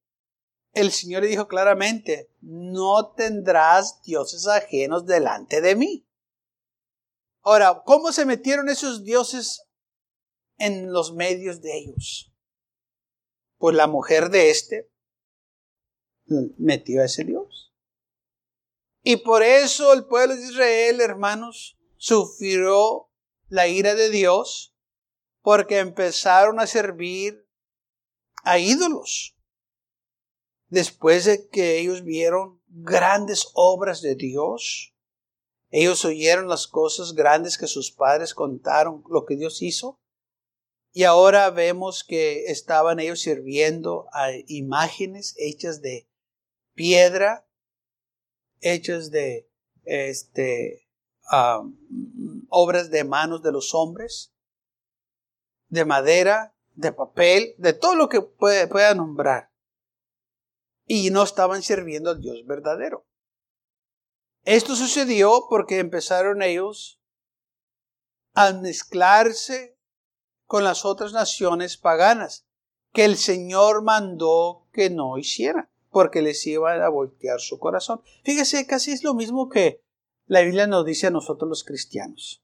el 0.73 0.91
Señor 0.91 1.23
le 1.23 1.29
dijo 1.29 1.47
claramente, 1.47 2.29
no 2.41 3.13
tendrás 3.13 4.01
dioses 4.01 4.47
ajenos 4.47 5.05
delante 5.05 5.61
de 5.61 5.77
mí. 5.77 6.05
Ahora, 7.41 7.83
¿cómo 7.85 8.11
se 8.11 8.25
metieron 8.25 8.67
esos 8.67 9.05
dioses 9.05 9.68
en 10.59 10.91
los 10.91 11.13
medios 11.13 11.61
de 11.61 11.77
ellos? 11.77 12.31
Pues 13.57 13.75
la 13.75 13.87
mujer 13.87 14.29
de 14.29 14.51
este 14.51 14.91
metió 16.57 17.01
a 17.01 17.05
ese 17.05 17.23
Dios. 17.23 17.73
Y 19.01 19.17
por 19.17 19.43
eso 19.43 19.93
el 19.93 20.05
pueblo 20.05 20.35
de 20.35 20.43
Israel, 20.43 21.01
hermanos, 21.01 21.77
sufrió 21.97 23.09
la 23.47 23.67
ira 23.67 23.95
de 23.95 24.09
Dios 24.09 24.75
porque 25.41 25.79
empezaron 25.79 26.59
a 26.59 26.67
servir 26.67 27.47
a 28.43 28.59
ídolos. 28.59 29.35
Después 30.67 31.25
de 31.25 31.49
que 31.49 31.79
ellos 31.79 32.03
vieron 32.03 32.61
grandes 32.67 33.49
obras 33.53 34.01
de 34.01 34.15
Dios, 34.15 34.93
ellos 35.71 36.05
oyeron 36.05 36.47
las 36.47 36.67
cosas 36.67 37.13
grandes 37.13 37.57
que 37.57 37.67
sus 37.67 37.91
padres 37.91 38.33
contaron, 38.33 39.03
lo 39.09 39.25
que 39.25 39.35
Dios 39.35 39.61
hizo, 39.61 39.99
y 40.91 41.03
ahora 41.03 41.49
vemos 41.51 42.03
que 42.03 42.45
estaban 42.45 42.99
ellos 42.99 43.19
sirviendo 43.19 44.07
a 44.11 44.31
imágenes 44.47 45.35
hechas 45.37 45.81
de 45.81 46.09
piedra, 46.73 47.47
hechas 48.61 49.11
de 49.11 49.49
este, 49.83 50.87
obras 52.49 52.89
de 52.89 53.03
manos 53.03 53.43
de 53.43 53.51
los 53.51 53.73
hombres, 53.75 54.33
de 55.67 55.85
madera, 55.85 56.55
de 56.73 56.91
papel, 56.91 57.53
de 57.57 57.73
todo 57.73 57.95
lo 57.95 58.09
que 58.09 58.21
pueda 58.21 58.95
nombrar. 58.95 59.51
Y 60.85 61.11
no 61.11 61.21
estaban 61.21 61.61
sirviendo 61.61 62.09
al 62.09 62.19
Dios 62.19 62.45
verdadero. 62.47 63.05
Esto 64.43 64.75
sucedió 64.75 65.45
porque 65.49 65.77
empezaron 65.77 66.41
ellos 66.41 66.99
a 68.33 68.53
mezclarse 68.53 69.78
con 70.49 70.63
las 70.63 70.83
otras 70.83 71.13
naciones 71.13 71.77
paganas 71.77 72.47
que 72.91 73.05
el 73.05 73.17
Señor 73.17 73.83
mandó 73.83 74.67
que 74.73 74.89
no 74.89 75.19
hicieran, 75.19 75.69
porque 75.91 76.23
les 76.23 76.45
iba 76.47 76.73
a 76.73 76.89
voltear 76.89 77.39
su 77.39 77.59
corazón. 77.59 78.01
Fíjese, 78.23 78.65
casi 78.65 78.91
es 78.91 79.03
lo 79.03 79.13
mismo 79.13 79.47
que 79.47 79.83
la 80.25 80.41
Biblia 80.41 80.65
nos 80.65 80.85
dice 80.85 81.05
a 81.05 81.11
nosotros 81.11 81.47
los 81.47 81.63
cristianos, 81.63 82.43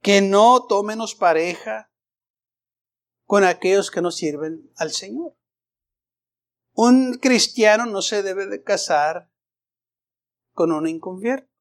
que 0.00 0.20
no 0.22 0.64
tomenos 0.68 1.16
pareja 1.16 1.90
con 3.24 3.42
aquellos 3.42 3.90
que 3.90 4.00
no 4.00 4.12
sirven 4.12 4.70
al 4.76 4.92
Señor. 4.92 5.36
Un 6.72 7.14
cristiano 7.14 7.84
no 7.84 8.00
se 8.00 8.22
debe 8.22 8.46
de 8.46 8.62
casar 8.62 9.28
con 10.52 10.70
un 10.70 10.86
inconvierto. 10.86 11.51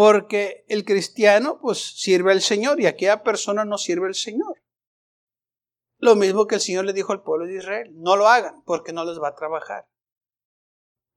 Porque 0.00 0.64
el 0.68 0.86
cristiano 0.86 1.58
pues 1.60 1.78
sirve 1.78 2.32
al 2.32 2.40
Señor 2.40 2.80
y 2.80 2.86
aquella 2.86 3.22
persona 3.22 3.66
no 3.66 3.76
sirve 3.76 4.06
al 4.06 4.14
Señor. 4.14 4.62
Lo 5.98 6.16
mismo 6.16 6.46
que 6.46 6.54
el 6.54 6.62
Señor 6.62 6.86
le 6.86 6.94
dijo 6.94 7.12
al 7.12 7.22
pueblo 7.22 7.44
de 7.44 7.56
Israel, 7.56 7.92
no 7.96 8.16
lo 8.16 8.26
hagan 8.26 8.62
porque 8.64 8.94
no 8.94 9.04
les 9.04 9.20
va 9.20 9.28
a 9.28 9.34
trabajar. 9.34 9.90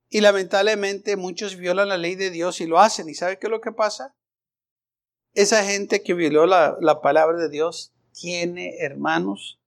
Y 0.09 0.19
lamentablemente 0.19 1.15
muchos 1.15 1.55
violan 1.55 1.87
la 1.87 1.97
ley 1.97 2.15
de 2.15 2.29
Dios 2.29 2.59
y 2.59 2.67
lo 2.67 2.77
hacen. 2.77 3.07
¿Y 3.07 3.13
sabe 3.13 3.39
qué 3.39 3.47
es 3.47 3.51
lo 3.51 3.61
que 3.61 3.71
pasa? 3.71 4.17
Esa 5.33 5.63
gente 5.63 6.03
que 6.03 6.13
violó 6.13 6.45
la, 6.45 6.75
la 6.81 6.99
palabra 6.99 7.37
de 7.37 7.47
Dios 7.47 7.93
tiene, 8.11 8.79
hermanos, 8.79 9.61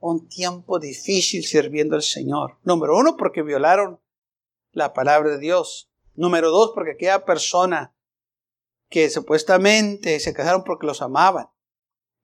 un 0.00 0.28
tiempo 0.28 0.78
difícil 0.78 1.46
sirviendo 1.46 1.96
al 1.96 2.02
Señor. 2.02 2.58
Número 2.64 2.94
uno, 2.98 3.16
porque 3.16 3.40
violaron 3.40 4.02
la 4.72 4.92
palabra 4.92 5.30
de 5.30 5.38
Dios. 5.38 5.90
Número 6.14 6.50
dos, 6.50 6.72
porque 6.74 6.90
aquella 6.90 7.24
persona 7.24 7.96
que 8.90 9.08
supuestamente 9.08 10.20
se 10.20 10.34
casaron 10.34 10.64
porque 10.64 10.86
los 10.86 11.00
amaban, 11.00 11.48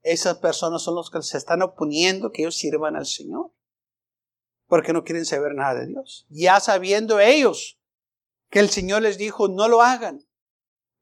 esas 0.03 0.39
personas 0.39 0.83
son 0.83 0.95
los 0.95 1.11
que 1.11 1.23
se 1.23 1.39
están 1.39 1.63
oponiendo 1.63 2.31
que 2.31 2.43
ellos 2.43 2.57
sirvan 2.57 2.97
al 2.97 3.07
Señor 3.07 3.53
porque 4.67 4.93
no 4.93 5.05
quieren 5.05 5.25
saber 5.25 5.55
nada 5.55 5.81
de 5.81 5.87
Dios. 5.87 6.27
Ya 6.29 6.61
sabiendo 6.61 7.21
ellos 7.21 7.79
que 8.51 8.59
el 8.59 8.71
Señor 8.71 9.03
les 9.03 9.17
dijo, 9.17 9.49
no 9.49 9.69
lo 9.69 9.83
hagan. 9.83 10.27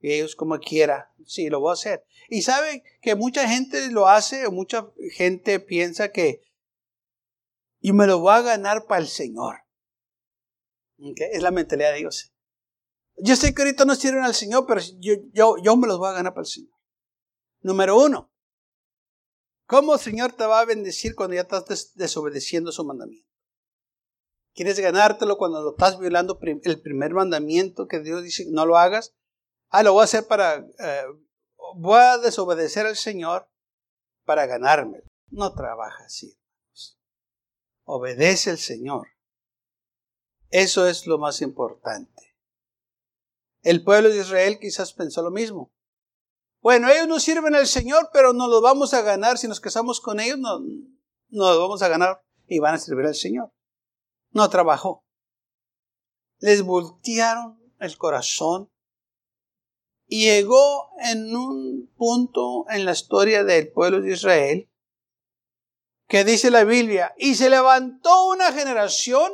Y 0.01 0.13
ellos 0.13 0.37
como 0.37 0.59
quiera, 0.59 1.13
sí, 1.25 1.49
lo 1.49 1.61
voy 1.61 1.71
a 1.71 1.75
hacer. 1.75 2.05
Y 2.29 2.43
saben 2.43 2.83
que 3.01 3.15
mucha 3.15 3.49
gente 3.49 3.91
lo 3.91 4.07
hace, 4.07 4.47
o 4.47 4.53
mucha 4.53 4.91
gente 5.13 5.61
piensa 5.61 6.13
que 6.13 6.43
yo 7.81 7.95
me 7.95 8.07
lo 8.07 8.19
voy 8.19 8.35
a 8.35 8.43
ganar 8.43 8.87
para 8.87 9.01
el 9.01 9.09
Señor. 9.09 9.61
Es 10.99 11.43
la 11.43 11.51
mentalidad 11.51 11.93
de 11.93 11.99
Dios. 11.99 12.34
Yo 13.17 13.37
sé 13.37 13.55
que 13.55 13.63
ahorita 13.63 13.85
no 13.85 13.95
sirven 13.95 14.25
al 14.25 14.35
Señor, 14.35 14.67
pero 14.67 14.81
yo, 14.99 15.15
yo, 15.33 15.57
yo 15.63 15.77
me 15.77 15.87
los 15.87 15.99
voy 15.99 16.09
a 16.09 16.15
ganar 16.15 16.33
para 16.33 16.43
el 16.43 16.51
Señor. 16.51 16.75
Número 17.61 17.97
uno, 17.97 18.33
¿cómo 19.67 19.95
el 19.95 20.01
Señor 20.01 20.33
te 20.33 20.47
va 20.47 20.61
a 20.61 20.65
bendecir 20.65 21.15
cuando 21.15 21.35
ya 21.35 21.43
estás 21.43 21.95
desobedeciendo 21.95 22.73
su 22.73 22.85
mandamiento? 22.85 23.29
¿Quieres 24.55 24.79
ganártelo 24.79 25.37
cuando 25.37 25.63
lo 25.63 25.71
estás 25.71 25.99
violando 25.99 26.39
el 26.43 26.81
primer 26.81 27.13
mandamiento 27.13 27.89
que 27.89 28.01
Dios 28.01 28.23
dice 28.23 28.47
no 28.51 28.67
lo 28.67 28.77
hagas? 28.77 29.15
Ah, 29.69 29.83
lo 29.83 29.93
voy 29.93 30.03
a 30.03 30.05
hacer 30.05 30.27
para... 30.27 30.59
Eh, 30.59 31.05
voy 31.77 31.99
a 31.99 32.19
desobedecer 32.19 32.87
al 32.87 32.97
Señor 32.97 33.49
para 34.25 34.47
ganármelo. 34.47 35.05
No 35.29 35.53
trabaja 35.55 36.05
así. 36.05 36.39
Obedece 37.85 38.51
al 38.51 38.59
Señor. 38.59 39.09
Eso 40.51 40.87
es 40.87 41.07
lo 41.07 41.19
más 41.19 41.43
importante. 41.43 42.34
El 43.65 43.83
pueblo 43.83 44.11
de 44.11 44.21
Israel 44.21 44.59
quizás 44.61 44.93
pensó 44.93 45.23
lo 45.23 45.31
mismo. 45.31 45.73
Bueno, 46.61 46.89
ellos 46.89 47.09
no 47.09 47.19
sirven 47.19 47.55
al 47.55 47.67
Señor, 47.67 48.11
pero 48.13 48.33
nos 48.33 48.49
los 48.49 48.63
vamos 48.63 48.95
a 48.95 49.03
ganar. 49.03 49.39
Si 49.39 49.49
nos 49.49 49.61
casamos 49.61 50.01
con 50.01 50.21
ellos, 50.21 50.39
no, 50.39 50.61
nos 50.61 51.49
los 51.51 51.59
vamos 51.59 51.83
a 51.83 51.89
ganar 51.89 52.23
y 52.47 52.59
van 52.59 52.75
a 52.75 52.79
servir 52.79 53.07
al 53.07 53.15
Señor. 53.15 53.53
No 54.31 54.49
trabajó. 54.51 55.05
Les 56.39 56.63
voltearon 56.63 57.59
el 57.81 57.97
corazón 57.97 58.71
y 60.07 60.27
llegó 60.27 60.91
en 61.03 61.35
un 61.35 61.91
punto 61.97 62.67
en 62.69 62.85
la 62.85 62.93
historia 62.93 63.45
del 63.45 63.73
pueblo 63.73 64.03
de 64.03 64.13
Israel 64.13 64.71
que 66.07 66.23
dice 66.23 66.51
la 66.51 66.65
Biblia, 66.65 67.15
y 67.17 67.35
se 67.35 67.49
levantó 67.49 68.29
una 68.29 68.53
generación 68.53 69.33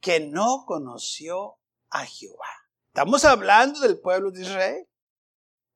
que 0.00 0.20
no 0.20 0.64
conoció 0.66 1.58
a 1.88 2.04
Jehová. 2.04 2.59
Estamos 2.90 3.24
hablando 3.24 3.78
del 3.80 4.00
pueblo 4.00 4.32
de 4.32 4.42
Israel. 4.42 4.88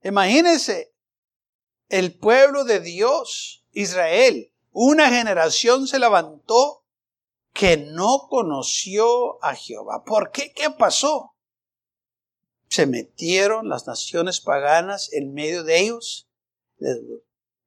Imagínense, 0.03 0.93
el 1.89 2.19
pueblo 2.19 2.65
de 2.65 2.81
Dios, 2.81 3.65
Israel, 3.71 4.53
una 4.73 5.09
generación 5.09 5.87
se 5.87 6.01
levantó 6.01 6.85
que 7.53 7.77
no 7.77 8.27
conoció 8.29 9.43
a 9.45 9.55
Jehová. 9.55 10.03
¿Por 10.05 10.33
qué? 10.33 10.53
¿Qué 10.53 10.71
pasó? 10.71 11.37
Se 12.69 12.87
metieron 12.87 13.69
las 13.69 13.87
naciones 13.87 14.41
paganas 14.41 15.13
en 15.13 15.33
medio 15.33 15.63
de 15.63 15.83
ellos, 15.83 16.29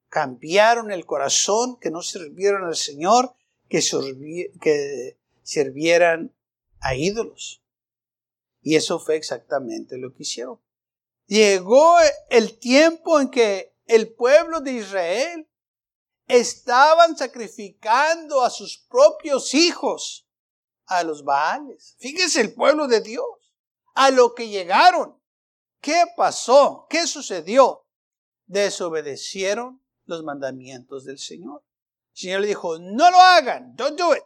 cambiaron 0.09 0.91
el 0.91 1.05
corazón, 1.05 1.79
que 1.79 1.89
no 1.89 2.01
sirvieron 2.01 2.65
al 2.65 2.75
Señor, 2.75 3.33
que, 3.69 3.79
que 4.59 5.17
sirvieran 5.43 6.35
a 6.81 6.95
ídolos. 6.95 7.61
Y 8.61 8.75
eso 8.75 8.99
fue 8.99 9.15
exactamente 9.15 9.97
lo 9.97 10.13
que 10.13 10.23
hicieron. 10.23 10.59
Llegó 11.25 11.97
el 12.29 12.57
tiempo 12.57 13.19
en 13.19 13.29
que 13.29 13.75
el 13.85 14.13
pueblo 14.13 14.61
de 14.61 14.73
Israel 14.73 15.49
estaban 16.27 17.17
sacrificando 17.17 18.43
a 18.43 18.49
sus 18.49 18.77
propios 18.89 19.53
hijos 19.53 20.27
a 20.85 21.03
los 21.03 21.23
Baales. 21.23 21.95
Fíjense 21.99 22.41
el 22.41 22.53
pueblo 22.53 22.87
de 22.87 23.01
Dios, 23.01 23.25
a 23.93 24.11
lo 24.11 24.33
que 24.33 24.47
llegaron. 24.47 25.21
¿Qué 25.81 26.03
pasó? 26.15 26.87
¿Qué 26.89 27.07
sucedió? 27.07 27.85
Desobedecieron 28.45 29.81
los 30.05 30.23
mandamientos 30.23 31.05
del 31.05 31.19
Señor. 31.19 31.63
El 32.13 32.19
Señor 32.19 32.41
le 32.41 32.47
dijo, 32.47 32.79
no 32.79 33.11
lo 33.11 33.19
hagan, 33.19 33.75
don't 33.75 33.97
do 33.97 34.15
it. 34.15 34.23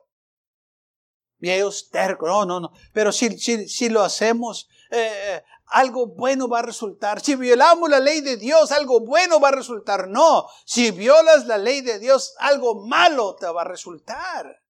Y 1.41 1.49
ellos 1.49 1.89
tercos, 1.89 2.29
no, 2.29 2.45
no, 2.45 2.59
no. 2.59 2.71
Pero 2.93 3.11
si, 3.11 3.37
si, 3.39 3.67
si 3.67 3.89
lo 3.89 4.03
hacemos, 4.03 4.69
eh, 4.91 5.41
algo 5.71 6.07
bueno 6.07 6.47
va 6.47 6.59
a 6.59 6.63
resultar. 6.63 7.21
Si 7.21 7.35
violamos 7.35 7.89
la 7.89 7.99
ley 7.99 8.21
de 8.21 8.37
Dios, 8.37 8.71
algo 8.71 8.99
bueno 8.99 9.39
va 9.39 9.49
a 9.49 9.53
resultar. 9.53 10.07
No, 10.07 10.47
si 10.65 10.91
violas 10.91 11.47
la 11.47 11.57
ley 11.57 11.81
de 11.81 11.97
Dios, 11.97 12.35
algo 12.39 12.85
malo 12.85 13.35
te 13.39 13.47
va 13.47 13.61
a 13.61 13.65
resultar. 13.65 14.61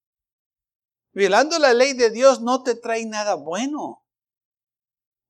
Violando 1.11 1.59
la 1.59 1.73
ley 1.73 1.93
de 1.93 2.09
Dios 2.09 2.41
no 2.41 2.63
te 2.63 2.75
trae 2.75 3.05
nada 3.05 3.35
bueno. 3.35 4.05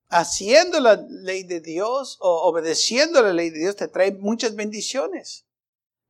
Haciendo 0.10 0.80
la 0.80 1.02
ley 1.08 1.44
de 1.44 1.62
Dios 1.62 2.18
o 2.20 2.50
obedeciendo 2.50 3.22
la 3.22 3.34
ley 3.34 3.50
de 3.50 3.60
Dios 3.60 3.78
te 3.78 3.88
trae 3.88 4.12
muchas 4.12 4.56
bendiciones. 4.56 5.48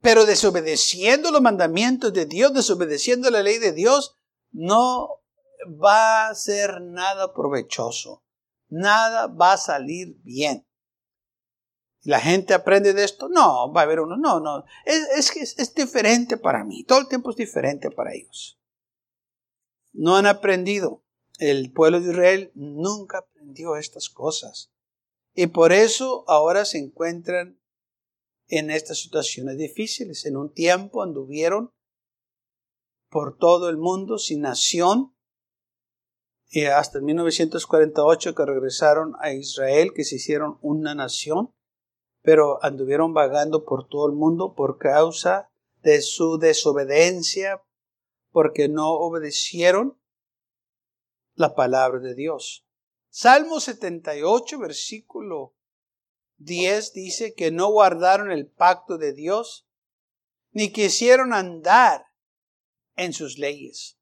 Pero 0.01 0.25
desobedeciendo 0.25 1.31
los 1.31 1.41
mandamientos 1.41 2.11
de 2.11 2.25
Dios, 2.25 2.53
desobedeciendo 2.53 3.29
la 3.29 3.43
ley 3.43 3.59
de 3.59 3.71
Dios, 3.71 4.17
no 4.51 5.20
va 5.67 6.27
a 6.27 6.35
ser 6.35 6.81
nada 6.81 7.33
provechoso. 7.33 8.23
Nada 8.69 9.27
va 9.27 9.53
a 9.53 9.57
salir 9.57 10.15
bien. 10.23 10.65
¿La 12.03 12.19
gente 12.19 12.53
aprende 12.53 12.93
de 12.93 13.03
esto? 13.03 13.29
No, 13.29 13.71
va 13.71 13.81
a 13.81 13.83
haber 13.83 13.99
uno. 13.99 14.17
No, 14.17 14.39
no. 14.39 14.65
Es, 14.85 15.31
que 15.31 15.41
es, 15.41 15.75
diferente 15.75 16.37
para 16.37 16.63
mí. 16.63 16.83
Todo 16.83 16.99
el 16.99 17.07
tiempo 17.07 17.29
es 17.29 17.35
diferente 17.35 17.91
para 17.91 18.13
ellos. 18.13 18.59
No 19.93 20.15
han 20.15 20.25
aprendido. 20.25 21.03
El 21.37 21.71
pueblo 21.71 21.99
de 21.99 22.11
Israel 22.11 22.51
nunca 22.55 23.19
aprendió 23.19 23.75
estas 23.75 24.09
cosas. 24.09 24.71
Y 25.33 25.47
por 25.47 25.73
eso 25.73 26.23
ahora 26.27 26.65
se 26.65 26.79
encuentran 26.79 27.59
en 28.47 28.71
estas 28.71 28.99
situaciones 28.99 29.57
difíciles. 29.57 30.25
En 30.25 30.37
un 30.37 30.51
tiempo 30.51 31.03
anduvieron 31.03 31.71
por 33.09 33.37
todo 33.37 33.69
el 33.69 33.77
mundo 33.77 34.17
sin 34.17 34.41
nación 34.41 35.15
y 36.53 36.65
hasta 36.65 36.99
1948 36.99 38.35
que 38.35 38.45
regresaron 38.45 39.15
a 39.21 39.31
Israel, 39.31 39.93
que 39.95 40.03
se 40.03 40.17
hicieron 40.17 40.57
una 40.61 40.93
nación, 40.93 41.55
pero 42.21 42.61
anduvieron 42.61 43.13
vagando 43.13 43.63
por 43.63 43.87
todo 43.87 44.05
el 44.07 44.13
mundo 44.13 44.53
por 44.53 44.77
causa 44.77 45.49
de 45.81 46.01
su 46.01 46.37
desobediencia, 46.37 47.63
porque 48.31 48.67
no 48.67 48.91
obedecieron 48.91 49.97
la 51.35 51.55
palabra 51.55 52.01
de 52.01 52.15
Dios. 52.15 52.67
Salmo 53.09 53.61
78, 53.61 54.59
versículo 54.59 55.55
10 56.39 56.91
dice 56.91 57.33
que 57.33 57.51
no 57.51 57.71
guardaron 57.71 58.29
el 58.29 58.47
pacto 58.47 58.97
de 58.97 59.13
Dios, 59.13 59.69
ni 60.51 60.73
quisieron 60.73 61.31
andar 61.31 62.07
en 62.97 63.13
sus 63.13 63.37
leyes. 63.37 63.97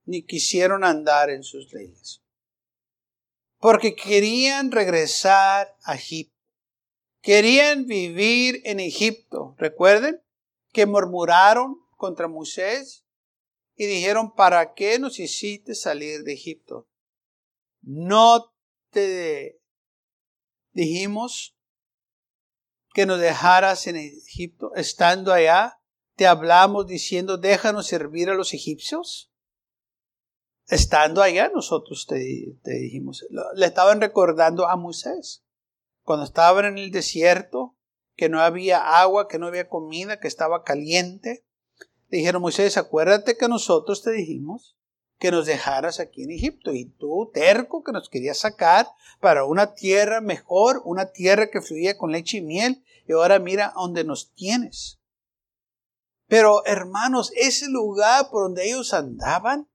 ni 0.04 0.24
quisieron 0.24 0.84
andar 0.84 1.28
en 1.28 1.42
sus 1.42 1.72
leyes, 1.72 2.21
porque 3.62 3.94
querían 3.94 4.72
regresar 4.72 5.78
a 5.84 5.94
Egipto. 5.94 6.36
Querían 7.20 7.86
vivir 7.86 8.60
en 8.64 8.80
Egipto. 8.80 9.54
Recuerden 9.56 10.20
que 10.72 10.84
murmuraron 10.84 11.76
contra 11.96 12.26
Moisés 12.26 13.04
y 13.76 13.86
dijeron, 13.86 14.34
¿para 14.34 14.74
qué 14.74 14.98
nos 14.98 15.20
hiciste 15.20 15.76
salir 15.76 16.24
de 16.24 16.32
Egipto? 16.32 16.88
No 17.82 18.52
te 18.90 19.60
dijimos 20.72 21.56
que 22.92 23.06
nos 23.06 23.20
dejaras 23.20 23.86
en 23.86 23.94
Egipto, 23.94 24.74
estando 24.74 25.32
allá, 25.32 25.78
te 26.16 26.26
hablamos 26.26 26.88
diciendo, 26.88 27.38
déjanos 27.38 27.86
servir 27.86 28.28
a 28.28 28.34
los 28.34 28.54
egipcios. 28.54 29.31
Estando 30.72 31.20
allá, 31.20 31.50
nosotros 31.54 32.06
te, 32.06 32.56
te 32.62 32.72
dijimos, 32.72 33.26
le 33.54 33.66
estaban 33.66 34.00
recordando 34.00 34.66
a 34.66 34.76
Moisés, 34.76 35.44
cuando 36.02 36.24
estaban 36.24 36.64
en 36.64 36.78
el 36.78 36.90
desierto, 36.90 37.76
que 38.16 38.30
no 38.30 38.40
había 38.40 38.78
agua, 39.02 39.28
que 39.28 39.38
no 39.38 39.48
había 39.48 39.68
comida, 39.68 40.18
que 40.18 40.28
estaba 40.28 40.64
caliente. 40.64 41.44
dijeron, 42.08 42.40
Moisés, 42.40 42.78
acuérdate 42.78 43.36
que 43.36 43.48
nosotros 43.48 44.00
te 44.00 44.12
dijimos 44.12 44.78
que 45.18 45.30
nos 45.30 45.44
dejaras 45.44 46.00
aquí 46.00 46.22
en 46.22 46.30
Egipto. 46.30 46.72
Y 46.72 46.86
tú, 46.86 47.30
terco, 47.34 47.84
que 47.84 47.92
nos 47.92 48.08
querías 48.08 48.38
sacar 48.38 48.86
para 49.20 49.44
una 49.44 49.74
tierra 49.74 50.22
mejor, 50.22 50.80
una 50.86 51.12
tierra 51.12 51.50
que 51.50 51.60
fluía 51.60 51.98
con 51.98 52.12
leche 52.12 52.38
y 52.38 52.40
miel. 52.40 52.82
Y 53.06 53.12
ahora 53.12 53.38
mira 53.38 53.74
dónde 53.76 54.04
nos 54.04 54.32
tienes. 54.32 55.00
Pero 56.28 56.64
hermanos, 56.64 57.30
ese 57.36 57.68
lugar 57.68 58.30
por 58.30 58.44
donde 58.44 58.64
ellos 58.64 58.94
andaban, 58.94 59.68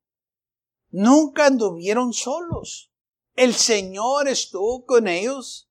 nunca 0.90 1.46
anduvieron 1.48 2.14
solos. 2.14 2.92
El 3.36 3.54
Señor 3.54 4.28
estuvo 4.28 4.86
con 4.86 5.08
ellos 5.08 5.70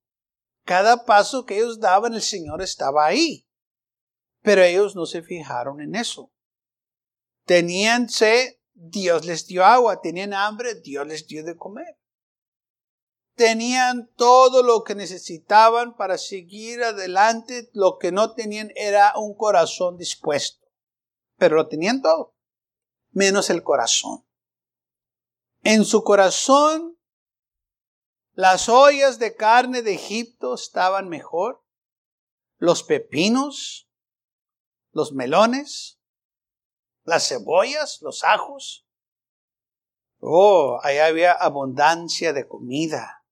Cada 0.64 1.04
paso 1.04 1.46
que 1.46 1.58
ellos 1.58 1.78
daban, 1.78 2.14
el 2.14 2.22
Señor 2.22 2.60
estaba 2.60 3.06
ahí. 3.06 3.46
Pero 4.42 4.62
ellos 4.62 4.96
no 4.96 5.06
se 5.06 5.22
fijaron 5.22 5.80
en 5.80 5.94
eso. 5.94 6.32
Tenían 7.44 8.08
sed, 8.08 8.56
Dios 8.74 9.24
les 9.24 9.46
dio 9.46 9.64
agua. 9.64 10.00
Tenían 10.00 10.34
hambre, 10.34 10.74
Dios 10.74 11.06
les 11.06 11.24
dio 11.28 11.44
de 11.44 11.56
comer. 11.56 11.96
Tenían 13.36 14.10
todo 14.16 14.64
lo 14.64 14.82
que 14.82 14.96
necesitaban 14.96 15.94
para 15.94 16.18
seguir 16.18 16.82
adelante. 16.82 17.70
Lo 17.72 17.98
que 17.98 18.10
no 18.10 18.34
tenían 18.34 18.72
era 18.74 19.12
un 19.16 19.36
corazón 19.36 19.96
dispuesto. 19.96 20.66
Pero 21.36 21.54
lo 21.54 21.68
tenían 21.68 22.02
todo, 22.02 22.34
menos 23.12 23.50
el 23.50 23.62
corazón. 23.62 24.25
En 25.68 25.84
su 25.84 26.04
corazón 26.04 26.96
las 28.36 28.68
ollas 28.68 29.18
de 29.18 29.34
carne 29.34 29.80
de 29.80 29.94
Egipto 29.94 30.54
estaban 30.54 31.08
mejor. 31.08 31.64
Los 32.58 32.82
pepinos, 32.82 33.88
los 34.92 35.12
melones, 35.12 35.98
las 37.04 37.26
cebollas, 37.28 38.02
los 38.02 38.24
ajos. 38.24 38.86
Oh, 40.20 40.78
ahí 40.82 40.98
había 40.98 41.32
abundancia 41.32 42.34
de 42.34 42.46
comida. 42.46 43.24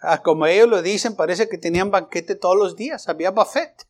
Ah, 0.00 0.22
como 0.22 0.46
ellos 0.46 0.68
lo 0.68 0.82
dicen, 0.82 1.14
parece 1.14 1.48
que 1.48 1.56
tenían 1.56 1.92
banquete 1.92 2.34
todos 2.34 2.56
los 2.56 2.74
días, 2.74 3.08
había 3.08 3.30
buffet. 3.30 3.88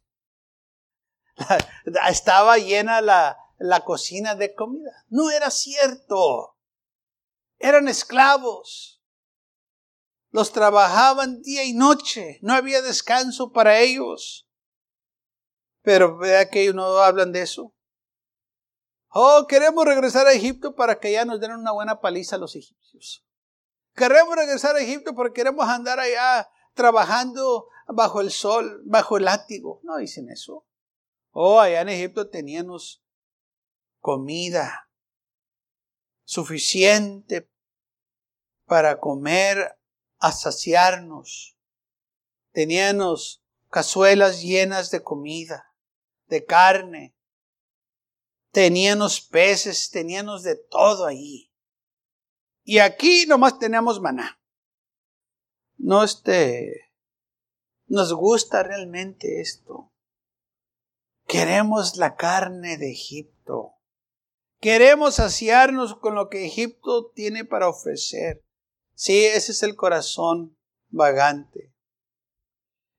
Estaba 2.11 2.59
llena 2.59 3.01
la, 3.01 3.39
la 3.57 3.85
cocina 3.85 4.35
de 4.35 4.55
comida. 4.55 5.05
No 5.09 5.31
era 5.31 5.51
cierto. 5.51 6.58
Eran 7.59 7.89
esclavos. 7.89 9.03
Los 10.31 10.53
trabajaban 10.53 11.43
día 11.43 11.65
y 11.65 11.73
noche. 11.73 12.39
No 12.43 12.55
había 12.55 12.83
descanso 12.83 13.53
para 13.53 13.79
ellos. 13.81 14.49
Pero 15.83 16.19
vea 16.19 16.49
que 16.51 16.63
ellos 16.63 16.75
no 16.75 16.85
hablan 16.99 17.33
de 17.33 17.43
eso. 17.43 17.75
Oh, 19.11 19.47
queremos 19.49 19.85
regresar 19.85 20.27
a 20.27 20.33
Egipto 20.33 20.75
para 20.75 21.01
que 21.01 21.13
ya 21.13 21.25
nos 21.25 21.41
den 21.41 21.53
una 21.53 21.73
buena 21.73 22.01
paliza 22.01 22.37
a 22.37 22.39
los 22.39 22.55
egipcios. 22.55 23.25
Queremos 23.95 24.37
regresar 24.37 24.77
a 24.77 24.81
Egipto 24.81 25.15
porque 25.15 25.33
queremos 25.33 25.67
andar 25.67 25.99
allá 25.99 26.49
trabajando 26.75 27.69
bajo 27.89 28.21
el 28.21 28.31
sol, 28.31 28.83
bajo 28.85 29.17
el 29.17 29.25
látigo. 29.25 29.81
No 29.83 29.97
dicen 29.97 30.29
eso. 30.31 30.67
Oh, 31.31 31.59
allá 31.59 31.81
en 31.81 31.89
Egipto 31.89 32.29
teníamos 32.29 33.03
comida 34.01 34.88
suficiente 36.29 37.51
para 38.67 39.01
comer 39.01 39.81
a 40.19 40.31
saciarnos. 40.31 41.57
Teníamos 42.53 43.43
cazuelas 43.71 44.43
llenas 44.43 44.91
de 44.91 45.03
comida, 45.03 45.75
de 46.27 46.45
carne. 46.45 47.17
Teníamos 48.51 49.23
peces, 49.23 49.89
teníamos 49.91 50.43
de 50.43 50.57
todo 50.57 51.07
ahí. 51.07 51.51
Y 52.63 52.81
aquí 52.81 53.25
nomás 53.25 53.59
tenemos 53.59 53.99
maná. 53.99 54.39
No 55.79 56.05
este, 56.05 56.93
nos 57.87 58.13
gusta 58.13 58.63
realmente 58.63 59.41
esto. 59.41 59.95
Queremos 61.27 61.97
la 61.97 62.17
carne 62.17 62.77
de 62.77 62.93
Egipto. 62.93 63.78
Queremos 64.61 65.17
saciarnos 65.17 65.95
con 65.97 66.15
lo 66.17 66.29
que 66.29 66.45
Egipto 66.45 67.11
tiene 67.15 67.45
para 67.45 67.69
ofrecer. 67.69 68.45
Sí, 68.95 69.25
ese 69.25 69.53
es 69.53 69.63
el 69.63 69.77
corazón 69.77 70.59
vagante. 70.89 71.73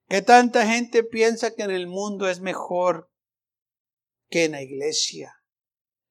Que 0.08 0.22
tanta 0.22 0.65
gente 0.65 1.04
piensa 1.04 1.54
que 1.54 1.63
en 1.63 1.72
el 1.72 1.88
mundo 1.88 2.30
es 2.30 2.39
mejor 2.39 3.12
que 4.30 4.45
en 4.45 4.54
la 4.54 4.62
iglesia. 4.62 5.43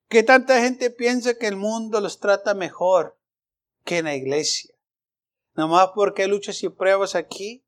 Que 0.09 0.23
tanta 0.23 0.61
gente 0.61 0.91
piensa 0.91 1.39
que 1.39 1.47
el 1.47 1.57
mundo 1.57 2.01
los 2.01 2.21
trata 2.21 2.53
mejor 2.55 3.19
que 3.85 3.99
en 3.99 4.05
la 4.05 4.15
iglesia. 4.15 4.75
Nomás 5.55 5.89
porque 5.95 6.23
hay 6.23 6.29
luchas 6.29 6.63
y 6.63 6.69
pruebas 6.69 7.15
aquí. 7.15 7.65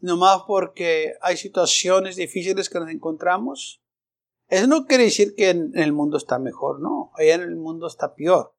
Nomás 0.00 0.42
porque 0.46 1.14
hay 1.20 1.36
situaciones 1.36 2.14
difíciles 2.14 2.70
que 2.70 2.78
nos 2.78 2.90
encontramos. 2.90 3.82
Eso 4.48 4.66
no 4.66 4.86
quiere 4.86 5.04
decir 5.04 5.34
que 5.34 5.50
en 5.50 5.72
el 5.74 5.92
mundo 5.92 6.16
está 6.16 6.38
mejor, 6.38 6.80
no. 6.80 7.12
Allá 7.14 7.34
en 7.34 7.42
el 7.42 7.56
mundo 7.56 7.86
está 7.86 8.14
peor. 8.14 8.54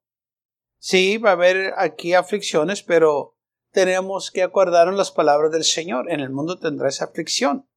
Sí, 0.78 1.18
va 1.18 1.30
a 1.30 1.32
haber 1.34 1.74
aquí 1.76 2.14
aflicciones, 2.14 2.82
pero 2.82 3.36
tenemos 3.72 4.30
que 4.30 4.42
acordarnos 4.42 4.96
las 4.96 5.10
palabras 5.10 5.50
del 5.52 5.64
Señor. 5.64 6.10
En 6.10 6.20
el 6.20 6.30
mundo 6.30 6.58
tendrá 6.58 6.88
esa 6.88 7.06
aflicción, 7.06 7.68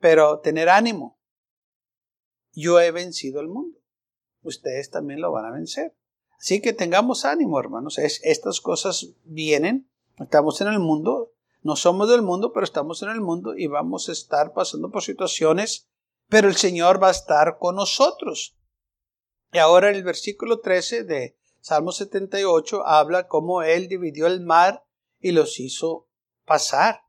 pero 0.00 0.40
tener 0.40 0.68
ánimo. 0.68 1.20
Yo 2.52 2.80
he 2.80 2.90
vencido 2.90 3.40
el 3.40 3.48
mundo. 3.48 3.78
Ustedes 4.42 4.90
también 4.90 5.20
lo 5.20 5.30
van 5.30 5.44
a 5.44 5.52
vencer. 5.52 5.94
Así 6.38 6.60
que 6.60 6.72
tengamos 6.72 7.24
ánimo, 7.24 7.58
hermanos. 7.60 7.98
estas 7.98 8.60
cosas 8.60 9.14
vienen. 9.24 9.90
Estamos 10.18 10.60
en 10.60 10.68
el 10.68 10.78
mundo. 10.78 11.32
No 11.62 11.76
somos 11.76 12.08
del 12.08 12.22
mundo, 12.22 12.52
pero 12.52 12.64
estamos 12.64 13.02
en 13.02 13.10
el 13.10 13.20
mundo 13.20 13.54
y 13.56 13.66
vamos 13.66 14.08
a 14.08 14.12
estar 14.12 14.52
pasando 14.52 14.90
por 14.90 15.02
situaciones, 15.02 15.87
pero 16.28 16.48
el 16.48 16.56
Señor 16.56 17.02
va 17.02 17.08
a 17.08 17.12
estar 17.12 17.58
con 17.58 17.76
nosotros. 17.76 18.56
Y 19.52 19.58
ahora 19.58 19.90
el 19.90 20.04
versículo 20.04 20.60
13 20.60 21.04
de 21.04 21.38
Salmo 21.60 21.92
78 21.92 22.86
habla 22.86 23.26
cómo 23.26 23.62
Él 23.62 23.88
dividió 23.88 24.26
el 24.26 24.40
mar 24.40 24.84
y 25.20 25.32
los 25.32 25.58
hizo 25.58 26.08
pasar. 26.44 27.02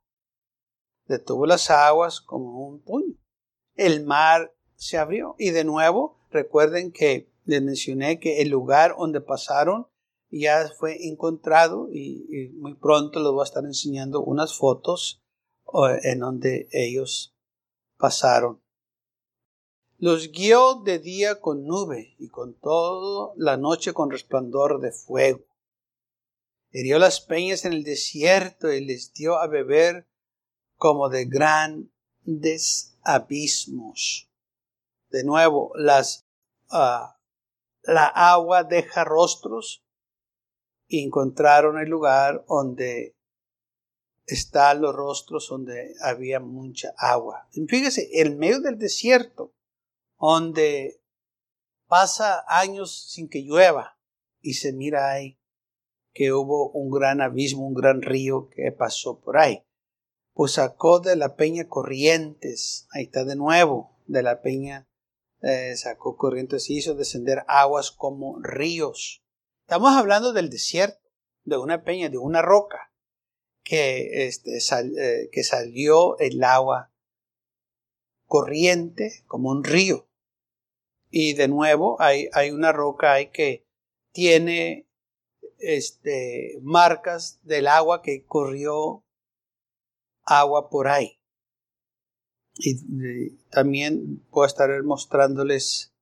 Detuvo 1.05 1.45
las 1.45 1.69
aguas 1.69 2.21
como 2.21 2.67
un 2.67 2.81
puño. 2.81 3.15
El 3.75 4.05
mar 4.05 4.53
se 4.75 4.97
abrió. 4.97 5.35
Y 5.37 5.51
de 5.51 5.63
nuevo, 5.63 6.19
recuerden 6.29 6.91
que 6.91 7.31
les 7.45 7.61
mencioné 7.61 8.19
que 8.19 8.41
el 8.41 8.49
lugar 8.49 8.95
donde 8.97 9.21
pasaron 9.21 9.87
ya 10.31 10.69
fue 10.77 11.07
encontrado 11.07 11.89
y, 11.91 12.51
muy 12.55 12.75
pronto 12.75 13.19
les 13.19 13.31
voy 13.31 13.41
a 13.41 13.45
estar 13.45 13.65
enseñando 13.65 14.21
unas 14.21 14.55
fotos 14.55 15.23
en 16.03 16.19
donde 16.19 16.67
ellos 16.71 17.35
pasaron. 17.97 18.61
Los 20.01 20.31
guió 20.31 20.75
de 20.75 20.97
día 20.99 21.41
con 21.41 21.65
nube 21.65 22.15
y 22.19 22.29
con 22.29 22.57
toda 22.57 23.33
la 23.35 23.57
noche 23.57 23.91
con 23.91 24.09
resplandor 24.09 24.79
de 24.79 24.93
fuego. 24.93 25.43
Hirió 26.71 26.99
las 26.99 27.19
peñas 27.19 27.65
en 27.65 27.73
el 27.73 27.83
desierto 27.83 28.71
y 28.71 28.85
les 28.85 29.11
dio 29.11 29.37
a 29.37 29.47
beber 29.47 30.07
como 30.77 31.09
de 31.09 31.25
grandes 31.25 32.97
abismos. 33.01 34.31
De 35.09 35.25
nuevo, 35.25 35.73
las, 35.75 36.25
ah, 36.69 37.19
la 37.83 38.05
agua 38.05 38.63
deja 38.63 39.03
rostros 39.03 39.83
y 40.87 41.03
encontraron 41.03 41.77
el 41.77 41.89
lugar 41.89 42.45
donde 42.47 43.17
están 44.25 44.81
los 44.81 44.95
rostros 44.95 45.49
donde 45.49 45.93
había 46.01 46.39
mucha 46.39 46.93
agua. 46.97 47.49
fíjese, 47.67 48.07
en 48.13 48.37
medio 48.37 48.61
del 48.61 48.77
desierto, 48.77 49.53
donde 50.19 51.01
pasa 51.87 52.43
años 52.47 53.09
sin 53.11 53.29
que 53.29 53.43
llueva 53.43 53.97
y 54.41 54.53
se 54.53 54.73
mira 54.73 55.11
ahí 55.11 55.39
que 56.13 56.33
hubo 56.33 56.71
un 56.71 56.91
gran 56.91 57.21
abismo, 57.21 57.67
un 57.67 57.73
gran 57.73 58.01
río 58.01 58.49
que 58.49 58.71
pasó 58.71 59.19
por 59.19 59.37
ahí. 59.37 59.63
Pues 60.33 60.53
sacó 60.53 60.99
de 60.99 61.15
la 61.15 61.35
peña 61.35 61.67
corrientes, 61.67 62.87
ahí 62.91 63.03
está 63.03 63.23
de 63.25 63.35
nuevo, 63.35 63.97
de 64.05 64.23
la 64.23 64.41
peña 64.41 64.89
eh, 65.41 65.75
sacó 65.77 66.17
corrientes 66.17 66.69
y 66.69 66.77
hizo 66.77 66.95
descender 66.95 67.43
aguas 67.47 67.91
como 67.91 68.39
ríos. 68.41 69.23
Estamos 69.61 69.93
hablando 69.93 70.33
del 70.33 70.49
desierto, 70.49 70.99
de 71.43 71.57
una 71.57 71.83
peña, 71.83 72.09
de 72.09 72.17
una 72.17 72.41
roca, 72.41 72.91
que, 73.63 74.27
este, 74.27 74.57
eh, 74.57 75.29
que 75.31 75.43
salió 75.43 76.17
el 76.19 76.43
agua 76.43 76.91
corriente 78.25 79.23
como 79.27 79.51
un 79.51 79.63
río. 79.63 80.08
Y 81.09 81.33
de 81.33 81.47
nuevo 81.47 81.99
hay, 81.99 82.29
hay 82.33 82.51
una 82.51 82.71
roca 82.71 83.13
ahí 83.13 83.31
que 83.31 83.65
tiene 84.11 84.87
este, 85.57 86.59
marcas 86.61 87.39
del 87.43 87.67
agua 87.67 88.01
que 88.01 88.25
corrió 88.25 89.03
agua 90.23 90.69
por 90.69 90.87
ahí. 90.87 91.19
Y, 92.55 93.37
también 93.49 94.25
puedo 94.29 94.45
estar 94.45 94.69
mostrándoles 94.83 95.93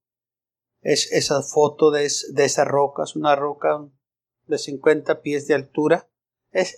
es, 0.81 1.11
esa 1.11 1.41
foto 1.41 1.91
de, 1.91 2.09
de, 2.31 2.45
esa 2.45 2.65
roca. 2.65 3.03
Es 3.03 3.15
una 3.15 3.35
roca 3.35 3.87
de 4.45 4.57
50 4.57 5.21
pies 5.21 5.47
de 5.47 5.53
altura. 5.53 6.09
Es, 6.51 6.75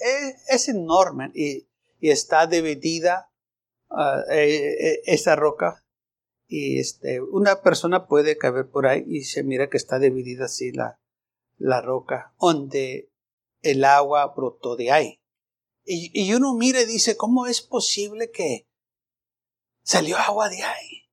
es, 0.50 0.68
enorme 0.68 1.32
y, 1.34 1.68
y, 2.00 2.10
está 2.10 2.48
dividida 2.48 3.32
uh, 3.90 4.24
esa 5.06 5.36
roca 5.36 5.86
y 6.52 6.80
este, 6.80 7.22
una 7.22 7.62
persona 7.62 8.08
puede 8.08 8.36
caber 8.36 8.70
por 8.72 8.88
ahí 8.88 9.04
y 9.08 9.24
se 9.24 9.44
mira 9.44 9.70
que 9.70 9.78
está 9.78 10.00
dividida 10.00 10.46
así 10.46 10.72
la, 10.72 11.00
la 11.58 11.80
roca 11.80 12.34
donde 12.42 13.14
el 13.62 13.86
agua 13.86 14.34
brotó 14.36 14.76
de 14.76 14.92
ahí. 14.92 15.22
Y, 15.86 16.12
y 16.12 16.34
uno 16.34 16.56
mira 16.56 16.82
y 16.82 16.86
dice, 16.86 17.16
¿cómo 17.16 17.46
es 17.46 17.62
posible 17.62 18.32
que 18.32 18.68
salió 19.84 20.18
agua 20.18 20.50
de 20.50 20.64
ahí? 20.64 21.10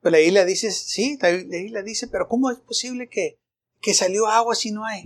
Pero 0.00 0.12
la 0.12 0.20
isla 0.20 0.46
dice, 0.46 0.70
sí, 0.72 1.18
la 1.20 1.30
isla 1.30 1.82
dice, 1.82 2.08
pero 2.08 2.28
¿cómo 2.28 2.50
es 2.50 2.58
posible 2.60 3.10
que, 3.10 3.38
que 3.82 3.92
salió 3.92 4.26
agua 4.26 4.54
si 4.54 4.70
no 4.70 4.86
hay? 4.86 5.02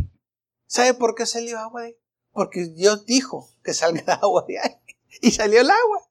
¿Sabe 0.66 0.94
por 0.94 1.16
qué 1.16 1.26
salió 1.26 1.58
agua 1.58 1.82
de 1.82 1.86
ahí? 1.88 1.96
Porque 2.30 2.66
Dios 2.66 3.04
dijo 3.04 3.50
que 3.64 3.74
salga 3.74 4.14
agua 4.22 4.44
de 4.46 4.60
ahí. 4.60 4.76
Y 5.20 5.32
salió 5.32 5.60
el 5.60 5.70
agua. 5.70 6.08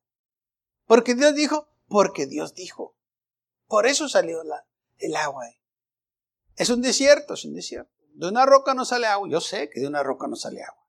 Porque 0.88 1.16
Dios 1.16 1.34
dijo, 1.36 1.71
porque 1.92 2.26
Dios 2.26 2.56
dijo. 2.56 2.96
Por 3.68 3.86
eso 3.86 4.08
salió 4.08 4.44
la, 4.44 4.66
el 4.98 5.16
agua. 5.16 5.44
Ahí. 5.44 5.62
Es 6.56 6.70
un 6.70 6.82
desierto, 6.82 7.34
es 7.34 7.44
un 7.44 7.54
desierto. 7.54 7.92
De 8.14 8.30
una 8.30 8.46
roca 8.46 8.74
no 8.74 8.86
sale 8.86 9.08
agua. 9.08 9.28
Yo 9.30 9.42
sé 9.42 9.70
que 9.70 9.82
de 9.82 9.88
una 9.88 10.02
roca 10.02 10.28
no 10.28 10.38
sale 10.38 10.64
agua. 10.64 10.88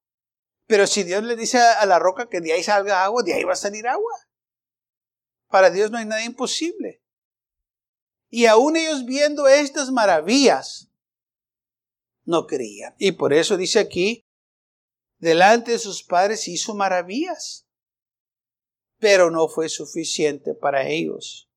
Pero 0.66 0.86
si 0.86 1.02
Dios 1.02 1.24
le 1.24 1.34
dice 1.34 1.58
a 1.58 1.84
la 1.86 1.98
roca 1.98 2.28
que 2.28 2.40
de 2.40 2.52
ahí 2.52 2.62
salga 2.62 3.04
agua, 3.04 3.24
de 3.24 3.34
ahí 3.34 3.42
va 3.42 3.54
a 3.54 3.56
salir 3.56 3.88
agua. 3.88 4.12
Para 5.48 5.70
Dios 5.70 5.90
no 5.90 5.98
hay 5.98 6.06
nada 6.06 6.24
imposible. 6.24 7.02
Y 8.30 8.46
aún 8.46 8.76
ellos 8.76 9.04
viendo 9.04 9.48
estas 9.48 9.90
maravillas, 9.90 10.88
no 12.24 12.46
creían. 12.46 12.94
Y 12.98 13.12
por 13.12 13.32
eso 13.32 13.56
dice 13.56 13.80
aquí, 13.80 14.24
delante 15.18 15.72
de 15.72 15.78
sus 15.78 16.04
padres 16.04 16.46
hizo 16.46 16.74
maravillas, 16.74 17.61
pero 19.02 19.32
no 19.32 19.48
fue 19.48 19.68
suficiente 19.68 20.54
para 20.54 20.86
ellos, 20.86 21.50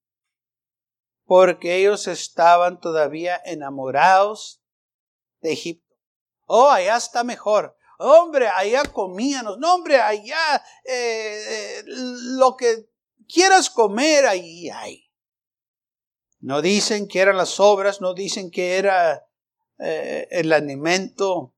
porque 1.25 1.75
ellos 1.75 2.07
estaban 2.07 2.79
todavía 2.79 3.39
enamorados 3.45 4.63
de 5.41 5.53
Egipto. 5.53 5.95
Oh, 6.47 6.69
allá 6.69 6.97
está 6.97 7.23
mejor. 7.23 7.77
Hombre, 7.99 8.47
allá 8.47 8.81
comíanos. 8.85 9.59
No, 9.59 9.75
hombre, 9.75 10.01
allá 10.01 10.63
eh, 10.85 11.37
eh, 11.49 11.83
lo 11.85 12.57
que 12.57 12.89
quieras 13.31 13.69
comer, 13.69 14.25
ahí 14.25 14.71
hay. 14.71 15.11
No 16.39 16.63
dicen 16.63 17.07
que 17.07 17.19
eran 17.19 17.37
las 17.37 17.59
obras, 17.59 18.01
no 18.01 18.15
dicen 18.15 18.49
que 18.49 18.77
era 18.77 19.27
eh, 19.77 20.27
el 20.31 20.51
alimento 20.51 21.53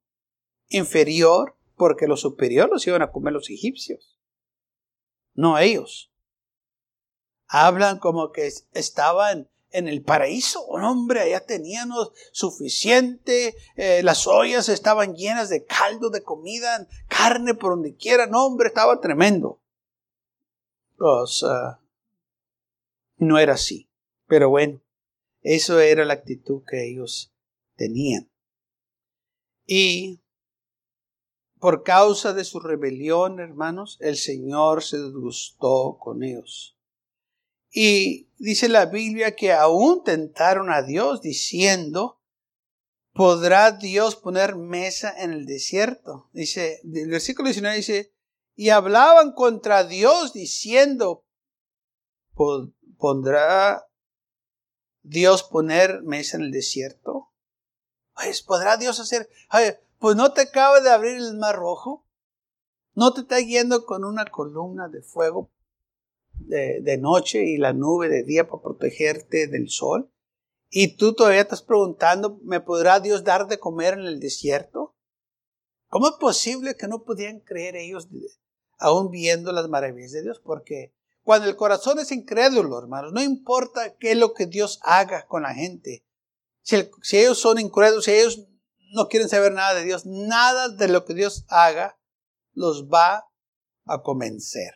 inferior, 0.67 1.55
porque 1.77 2.07
los 2.07 2.19
superiores 2.19 2.71
los 2.73 2.87
iban 2.87 3.03
a 3.03 3.11
comer 3.11 3.31
los 3.31 3.49
egipcios, 3.49 4.16
no 5.37 5.57
ellos. 5.57 6.11
Hablan 7.47 7.99
como 7.99 8.33
que 8.33 8.51
estaban 8.73 9.49
en 9.71 9.87
el 9.87 10.01
paraíso. 10.01 10.65
hombre, 10.65 11.21
allá 11.21 11.45
tenían 11.45 11.91
suficiente, 12.31 13.55
eh, 13.75 14.01
las 14.03 14.27
ollas 14.27 14.67
estaban 14.67 15.15
llenas 15.15 15.49
de 15.49 15.63
caldo, 15.63 16.09
de 16.09 16.23
comida, 16.23 16.87
carne 17.07 17.53
por 17.53 17.71
donde 17.71 17.95
quiera. 17.95 18.25
No, 18.27 18.45
hombre, 18.47 18.67
estaba 18.67 18.99
tremendo. 18.99 19.61
Pues, 20.97 21.43
ah, 21.43 21.79
no 23.17 23.37
era 23.37 23.53
así. 23.53 23.89
Pero 24.25 24.49
bueno, 24.49 24.81
eso 25.41 25.79
era 25.79 26.03
la 26.03 26.13
actitud 26.13 26.63
que 26.67 26.89
ellos 26.89 27.31
tenían. 27.75 28.29
Y 29.67 30.19
por 31.59 31.83
causa 31.83 32.33
de 32.33 32.43
su 32.43 32.59
rebelión, 32.59 33.39
hermanos, 33.39 33.97
el 33.99 34.17
Señor 34.17 34.83
se 34.83 34.97
disgustó 34.97 35.97
con 35.99 36.23
ellos. 36.23 36.77
Y 37.71 38.29
dice 38.37 38.69
la 38.69 38.85
Biblia 38.85 39.35
que 39.35 39.51
aún 39.51 40.03
tentaron 40.03 40.71
a 40.71 40.83
Dios 40.83 41.21
diciendo, 41.21 42.21
¿podrá 43.13 43.71
Dios 43.71 44.15
poner 44.15 44.55
mesa 44.55 45.13
en 45.17 45.31
el 45.33 45.45
desierto? 45.45 46.29
Dice, 46.33 46.81
el 46.83 47.09
versículo 47.09 47.47
19 47.47 47.77
dice, 47.77 48.13
y 48.55 48.69
hablaban 48.69 49.33
contra 49.33 49.83
Dios 49.83 50.33
diciendo, 50.33 51.25
¿pondrá 52.97 53.87
Dios 55.03 55.43
poner 55.43 56.01
mesa 56.03 56.37
en 56.37 56.43
el 56.43 56.51
desierto? 56.51 57.31
Pues, 58.15 58.41
¿podrá 58.41 58.77
Dios 58.77 58.99
hacer? 58.99 59.29
Pues 59.99 60.15
no 60.15 60.31
te 60.33 60.41
acaba 60.41 60.79
de 60.79 60.89
abrir 60.89 61.17
el 61.17 61.37
mar 61.37 61.55
rojo. 61.55 62.05
No 62.93 63.13
te 63.13 63.21
está 63.21 63.39
yendo 63.39 63.85
con 63.85 64.03
una 64.03 64.25
columna 64.25 64.87
de 64.87 65.01
fuego 65.01 65.51
de, 66.39 66.97
noche 66.97 67.45
y 67.45 67.57
la 67.57 67.73
nube 67.73 68.09
de 68.09 68.23
día 68.23 68.47
para 68.47 68.63
protegerte 68.63 69.47
del 69.47 69.69
sol. 69.69 70.11
Y 70.69 70.97
tú 70.97 71.13
todavía 71.13 71.41
estás 71.41 71.61
preguntando, 71.61 72.39
¿me 72.43 72.59
podrá 72.59 72.99
Dios 72.99 73.23
dar 73.23 73.47
de 73.47 73.59
comer 73.59 73.93
en 73.93 74.05
el 74.05 74.19
desierto? 74.19 74.95
¿Cómo 75.87 76.09
es 76.09 76.15
posible 76.19 76.75
que 76.75 76.87
no 76.87 77.03
pudieran 77.03 77.39
creer 77.39 77.75
ellos 77.77 78.09
aún 78.77 79.09
viendo 79.09 79.51
las 79.51 79.69
maravillas 79.69 80.11
de 80.11 80.23
Dios? 80.23 80.39
Porque 80.39 80.93
cuando 81.23 81.47
el 81.47 81.55
corazón 81.55 81.99
es 81.99 82.11
incrédulo, 82.11 82.77
hermanos, 82.77 83.13
no 83.13 83.21
importa 83.21 83.95
qué 83.97 84.11
es 84.11 84.17
lo 84.17 84.33
que 84.33 84.45
Dios 84.45 84.79
haga 84.83 85.25
con 85.27 85.43
la 85.43 85.53
gente. 85.53 86.05
Si, 86.61 86.75
si 87.01 87.19
ellos 87.19 87.39
son 87.39 87.59
incrédulos, 87.59 88.05
si 88.05 88.11
ellos 88.11 88.47
no 88.93 89.07
quieren 89.07 89.29
saber 89.29 89.51
nada 89.51 89.73
de 89.75 89.83
Dios, 89.83 90.05
nada 90.05 90.69
de 90.69 90.87
lo 90.87 91.05
que 91.05 91.13
Dios 91.13 91.45
haga 91.49 91.99
los 92.53 92.87
va 92.87 93.29
a 93.85 94.01
convencer. 94.01 94.73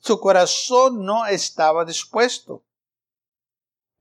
Su 0.00 0.20
corazón 0.20 1.04
no 1.04 1.26
estaba 1.26 1.84
dispuesto. 1.84 2.64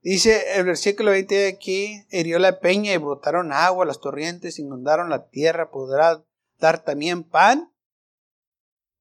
Dice 0.01 0.55
el 0.55 0.63
versículo 0.63 1.11
20 1.11 1.35
de 1.35 1.47
aquí, 1.49 2.05
hirió 2.09 2.39
la 2.39 2.59
peña 2.59 2.93
y 2.93 2.97
brotaron 2.97 3.51
agua, 3.51 3.85
las 3.85 3.99
torrentes 3.99 4.57
inundaron 4.57 5.09
la 5.09 5.27
tierra, 5.27 5.71
podrá 5.71 6.23
dar 6.57 6.83
también 6.83 7.23
pan, 7.23 7.73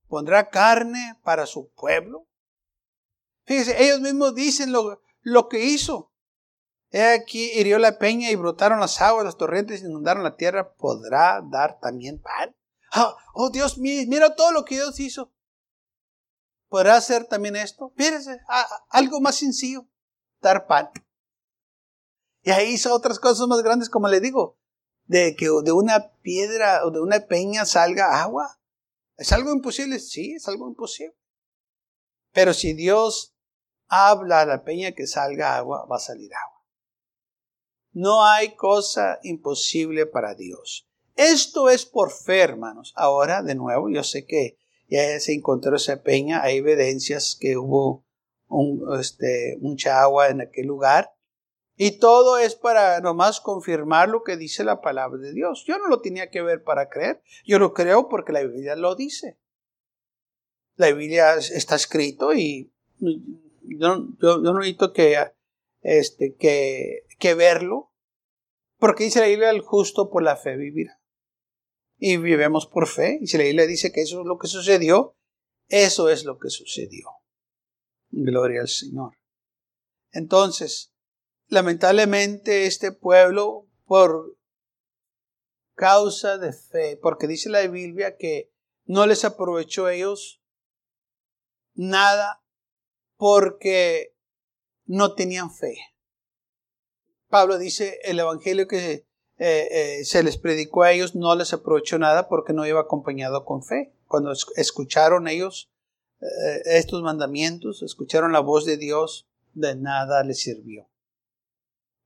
pondrá 0.08 0.48
carne 0.48 1.16
para 1.22 1.46
su 1.46 1.70
pueblo. 1.70 2.26
Fíjese, 3.44 3.82
ellos 3.82 4.00
mismos 4.00 4.34
dicen 4.34 4.72
lo, 4.72 5.00
lo 5.20 5.48
que 5.48 5.64
hizo. 5.64 6.07
He 6.90 7.04
aquí 7.04 7.50
hirió 7.52 7.78
la 7.78 7.98
peña 7.98 8.30
y 8.30 8.36
brotaron 8.36 8.80
las 8.80 9.00
aguas, 9.00 9.24
las 9.24 9.36
torrentes 9.36 9.82
inundaron 9.82 10.22
la 10.22 10.36
tierra, 10.36 10.72
podrá 10.74 11.42
dar 11.42 11.78
también 11.80 12.20
pan. 12.20 12.56
Ah, 12.92 13.14
oh 13.34 13.50
Dios 13.50 13.76
mira 13.78 14.34
todo 14.34 14.52
lo 14.52 14.64
que 14.64 14.76
Dios 14.76 14.98
hizo. 14.98 15.32
¿Podrá 16.68 16.96
hacer 16.96 17.24
también 17.24 17.56
esto? 17.56 17.92
Fíjense, 17.96 18.40
algo 18.90 19.20
más 19.20 19.36
sencillo, 19.36 19.86
dar 20.40 20.66
pan. 20.66 20.90
Y 22.42 22.50
ahí 22.50 22.72
hizo 22.72 22.94
otras 22.94 23.18
cosas 23.18 23.46
más 23.48 23.62
grandes, 23.62 23.90
como 23.90 24.08
le 24.08 24.20
digo, 24.20 24.58
de 25.04 25.34
que 25.36 25.46
de 25.46 25.72
una 25.72 26.12
piedra 26.22 26.86
o 26.86 26.90
de 26.90 27.00
una 27.00 27.20
peña 27.20 27.64
salga 27.64 28.22
agua. 28.22 28.60
¿Es 29.16 29.32
algo 29.32 29.52
imposible? 29.52 29.98
Sí, 29.98 30.34
es 30.34 30.46
algo 30.48 30.68
imposible. 30.68 31.16
Pero 32.32 32.54
si 32.54 32.74
Dios 32.74 33.34
habla 33.88 34.42
a 34.42 34.46
la 34.46 34.62
peña 34.62 34.92
que 34.92 35.06
salga 35.06 35.56
agua, 35.56 35.86
va 35.86 35.96
a 35.96 36.00
salir 36.00 36.30
agua. 36.34 36.57
No 37.98 38.24
hay 38.24 38.54
cosa 38.54 39.18
imposible 39.24 40.06
para 40.06 40.36
Dios. 40.36 40.88
Esto 41.16 41.68
es 41.68 41.84
por 41.84 42.12
fe, 42.12 42.38
hermanos. 42.38 42.92
Ahora, 42.94 43.42
de 43.42 43.56
nuevo, 43.56 43.90
yo 43.90 44.04
sé 44.04 44.24
que 44.24 44.56
ya 44.88 45.18
se 45.18 45.34
encontró 45.34 45.74
esa 45.74 46.00
peña, 46.04 46.40
hay 46.44 46.58
evidencias 46.58 47.36
que 47.40 47.56
hubo 47.56 48.06
este, 49.00 49.58
mucha 49.60 50.00
agua 50.00 50.28
en 50.28 50.42
aquel 50.42 50.68
lugar. 50.68 51.12
Y 51.74 51.98
todo 51.98 52.38
es 52.38 52.54
para 52.54 53.00
nomás 53.00 53.40
confirmar 53.40 54.08
lo 54.08 54.22
que 54.22 54.36
dice 54.36 54.62
la 54.62 54.80
palabra 54.80 55.18
de 55.18 55.32
Dios. 55.32 55.64
Yo 55.66 55.76
no 55.78 55.88
lo 55.88 56.00
tenía 56.00 56.30
que 56.30 56.42
ver 56.42 56.62
para 56.62 56.88
creer. 56.88 57.20
Yo 57.44 57.58
lo 57.58 57.74
creo 57.74 58.08
porque 58.08 58.32
la 58.32 58.44
Biblia 58.44 58.76
lo 58.76 58.94
dice. 58.94 59.40
La 60.76 60.92
Biblia 60.92 61.34
está 61.34 61.74
escrito 61.74 62.32
y 62.32 62.72
yo, 63.00 64.06
no 64.20 64.54
necesito 64.54 64.92
que, 64.92 65.18
este, 65.82 66.36
verlo. 67.34 67.87
Porque 68.78 69.04
dice 69.04 69.20
la 69.20 69.26
Biblia, 69.26 69.50
el 69.50 69.60
justo 69.60 70.10
por 70.10 70.22
la 70.22 70.36
fe 70.36 70.56
vivirá 70.56 70.98
y 71.98 72.16
vivemos 72.16 72.66
por 72.66 72.86
fe. 72.86 73.18
Y 73.20 73.26
si 73.26 73.36
la 73.36 73.44
Biblia 73.44 73.66
dice 73.66 73.92
que 73.92 74.02
eso 74.02 74.20
es 74.20 74.26
lo 74.26 74.38
que 74.38 74.46
sucedió, 74.48 75.16
eso 75.66 76.08
es 76.08 76.24
lo 76.24 76.38
que 76.38 76.48
sucedió. 76.48 77.08
Gloria 78.10 78.62
al 78.62 78.68
Señor. 78.68 79.18
Entonces, 80.12 80.94
lamentablemente 81.48 82.66
este 82.66 82.92
pueblo, 82.92 83.68
por 83.84 84.38
causa 85.74 86.38
de 86.38 86.52
fe, 86.52 86.96
porque 86.96 87.26
dice 87.26 87.50
la 87.50 87.66
Biblia 87.66 88.16
que 88.16 88.50
no 88.84 89.06
les 89.06 89.24
aprovechó 89.24 89.86
a 89.86 89.94
ellos 89.94 90.42
nada 91.74 92.42
porque 93.16 94.16
no 94.86 95.14
tenían 95.14 95.50
fe. 95.50 95.76
Pablo 97.28 97.58
dice 97.58 97.98
el 98.04 98.18
Evangelio 98.18 98.66
que 98.66 99.06
eh, 99.40 99.68
eh, 100.00 100.04
se 100.04 100.22
les 100.24 100.36
predicó 100.36 100.82
a 100.82 100.90
ellos 100.90 101.14
no 101.14 101.34
les 101.36 101.52
aprovechó 101.52 101.96
nada 101.98 102.28
porque 102.28 102.52
no 102.52 102.66
iba 102.66 102.80
acompañado 102.80 103.44
con 103.44 103.62
fe. 103.62 103.94
Cuando 104.06 104.32
escucharon 104.56 105.28
ellos 105.28 105.70
eh, 106.20 106.62
estos 106.64 107.02
mandamientos, 107.02 107.82
escucharon 107.82 108.32
la 108.32 108.40
voz 108.40 108.64
de 108.64 108.76
Dios, 108.76 109.28
de 109.52 109.76
nada 109.76 110.24
les 110.24 110.40
sirvió. 110.40 110.88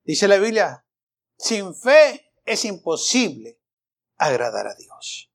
Dice 0.03 0.27
la 0.27 0.37
Biblia, 0.37 0.85
sin 1.37 1.73
fe 1.73 2.31
es 2.45 2.65
imposible 2.65 3.59
agradar 4.17 4.67
a 4.67 4.75
Dios. 4.75 5.31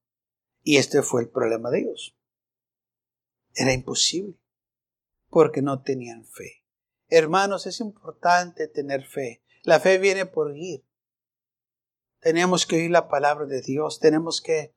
Y 0.63 0.77
este 0.77 1.03
fue 1.03 1.23
el 1.23 1.31
problema 1.31 1.71
de 1.71 1.81
ellos. 1.81 2.15
Era 3.55 3.73
imposible, 3.73 4.39
porque 5.31 5.63
no 5.63 5.83
tenían 5.83 6.25
fe. 6.27 6.65
Hermanos, 7.09 7.67
es 7.67 7.81
importante 7.81 8.69
tener 8.69 9.05
fe. 9.05 9.43
La 9.63 9.81
fe 9.81 9.99
viene 9.99 10.27
por 10.27 10.57
ir. 10.57 10.85
Tenemos 12.21 12.67
que 12.67 12.77
oír 12.77 12.91
la 12.91 13.09
palabra 13.09 13.47
de 13.47 13.63
Dios, 13.63 14.01
tenemos 14.01 14.41
que 14.41 14.75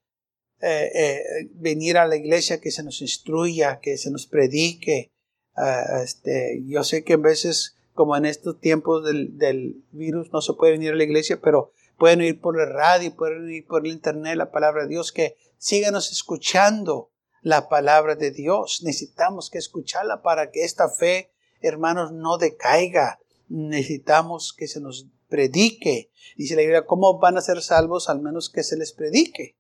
eh, 0.61 0.91
eh, 0.93 1.23
venir 1.53 1.97
a 1.97 2.05
la 2.05 2.15
iglesia, 2.15 2.61
que 2.61 2.69
se 2.69 2.83
nos 2.83 3.01
instruya, 3.01 3.79
que 3.79 3.97
se 3.97 4.11
nos 4.11 4.27
predique. 4.27 5.11
Ah, 5.55 6.01
este, 6.03 6.61
yo 6.67 6.83
sé 6.83 7.03
que 7.03 7.13
a 7.13 7.17
veces, 7.17 7.77
como 7.93 8.15
en 8.15 8.25
estos 8.25 8.59
tiempos 8.59 9.03
del, 9.03 9.83
virus, 9.91 10.31
no 10.31 10.41
se 10.41 10.53
puede 10.53 10.73
venir 10.73 10.91
a 10.91 10.95
la 10.95 11.03
iglesia, 11.03 11.39
pero 11.41 11.73
pueden 11.97 12.21
oír 12.21 12.39
por 12.39 12.59
el 12.59 12.69
radio, 12.69 13.15
pueden 13.15 13.45
oír 13.45 13.65
por 13.65 13.85
el 13.85 13.91
internet 13.91 14.35
la 14.37 14.51
palabra 14.51 14.83
de 14.83 14.89
Dios, 14.89 15.11
que 15.11 15.35
síganos 15.57 16.11
escuchando 16.11 17.11
la 17.41 17.67
palabra 17.67 18.15
de 18.15 18.29
Dios. 18.29 18.81
Necesitamos 18.83 19.49
que 19.49 19.57
escucharla 19.57 20.21
para 20.21 20.51
que 20.51 20.63
esta 20.63 20.89
fe, 20.89 21.31
hermanos, 21.61 22.11
no 22.11 22.37
decaiga. 22.37 23.19
Necesitamos 23.51 24.53
que 24.57 24.69
se 24.69 24.79
nos 24.79 25.09
predique. 25.27 26.09
Dice 26.37 26.55
la 26.55 26.61
Biblia, 26.61 26.85
¿cómo 26.85 27.19
van 27.19 27.37
a 27.37 27.41
ser 27.41 27.61
salvos 27.61 28.07
al 28.07 28.21
menos 28.21 28.49
que 28.49 28.63
se 28.63 28.77
les 28.77 28.93
predique? 28.93 29.57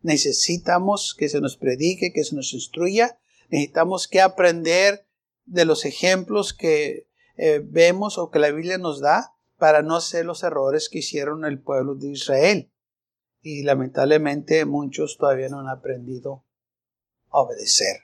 Necesitamos 0.00 1.14
que 1.18 1.28
se 1.28 1.42
nos 1.42 1.58
predique, 1.58 2.12
que 2.14 2.24
se 2.24 2.34
nos 2.34 2.54
instruya. 2.54 3.18
Necesitamos 3.50 4.08
que 4.08 4.22
aprender 4.22 5.06
de 5.44 5.66
los 5.66 5.84
ejemplos 5.84 6.54
que 6.54 7.06
eh, 7.36 7.60
vemos 7.62 8.16
o 8.16 8.30
que 8.30 8.38
la 8.38 8.50
Biblia 8.50 8.78
nos 8.78 9.00
da 9.00 9.34
para 9.58 9.82
no 9.82 9.96
hacer 9.96 10.24
los 10.24 10.42
errores 10.42 10.88
que 10.88 11.00
hicieron 11.00 11.44
el 11.44 11.60
pueblo 11.60 11.96
de 11.96 12.12
Israel. 12.12 12.72
Y 13.42 13.62
lamentablemente 13.62 14.64
muchos 14.64 15.18
todavía 15.18 15.50
no 15.50 15.60
han 15.60 15.68
aprendido 15.68 16.46
a 17.28 17.40
obedecer. 17.40 18.03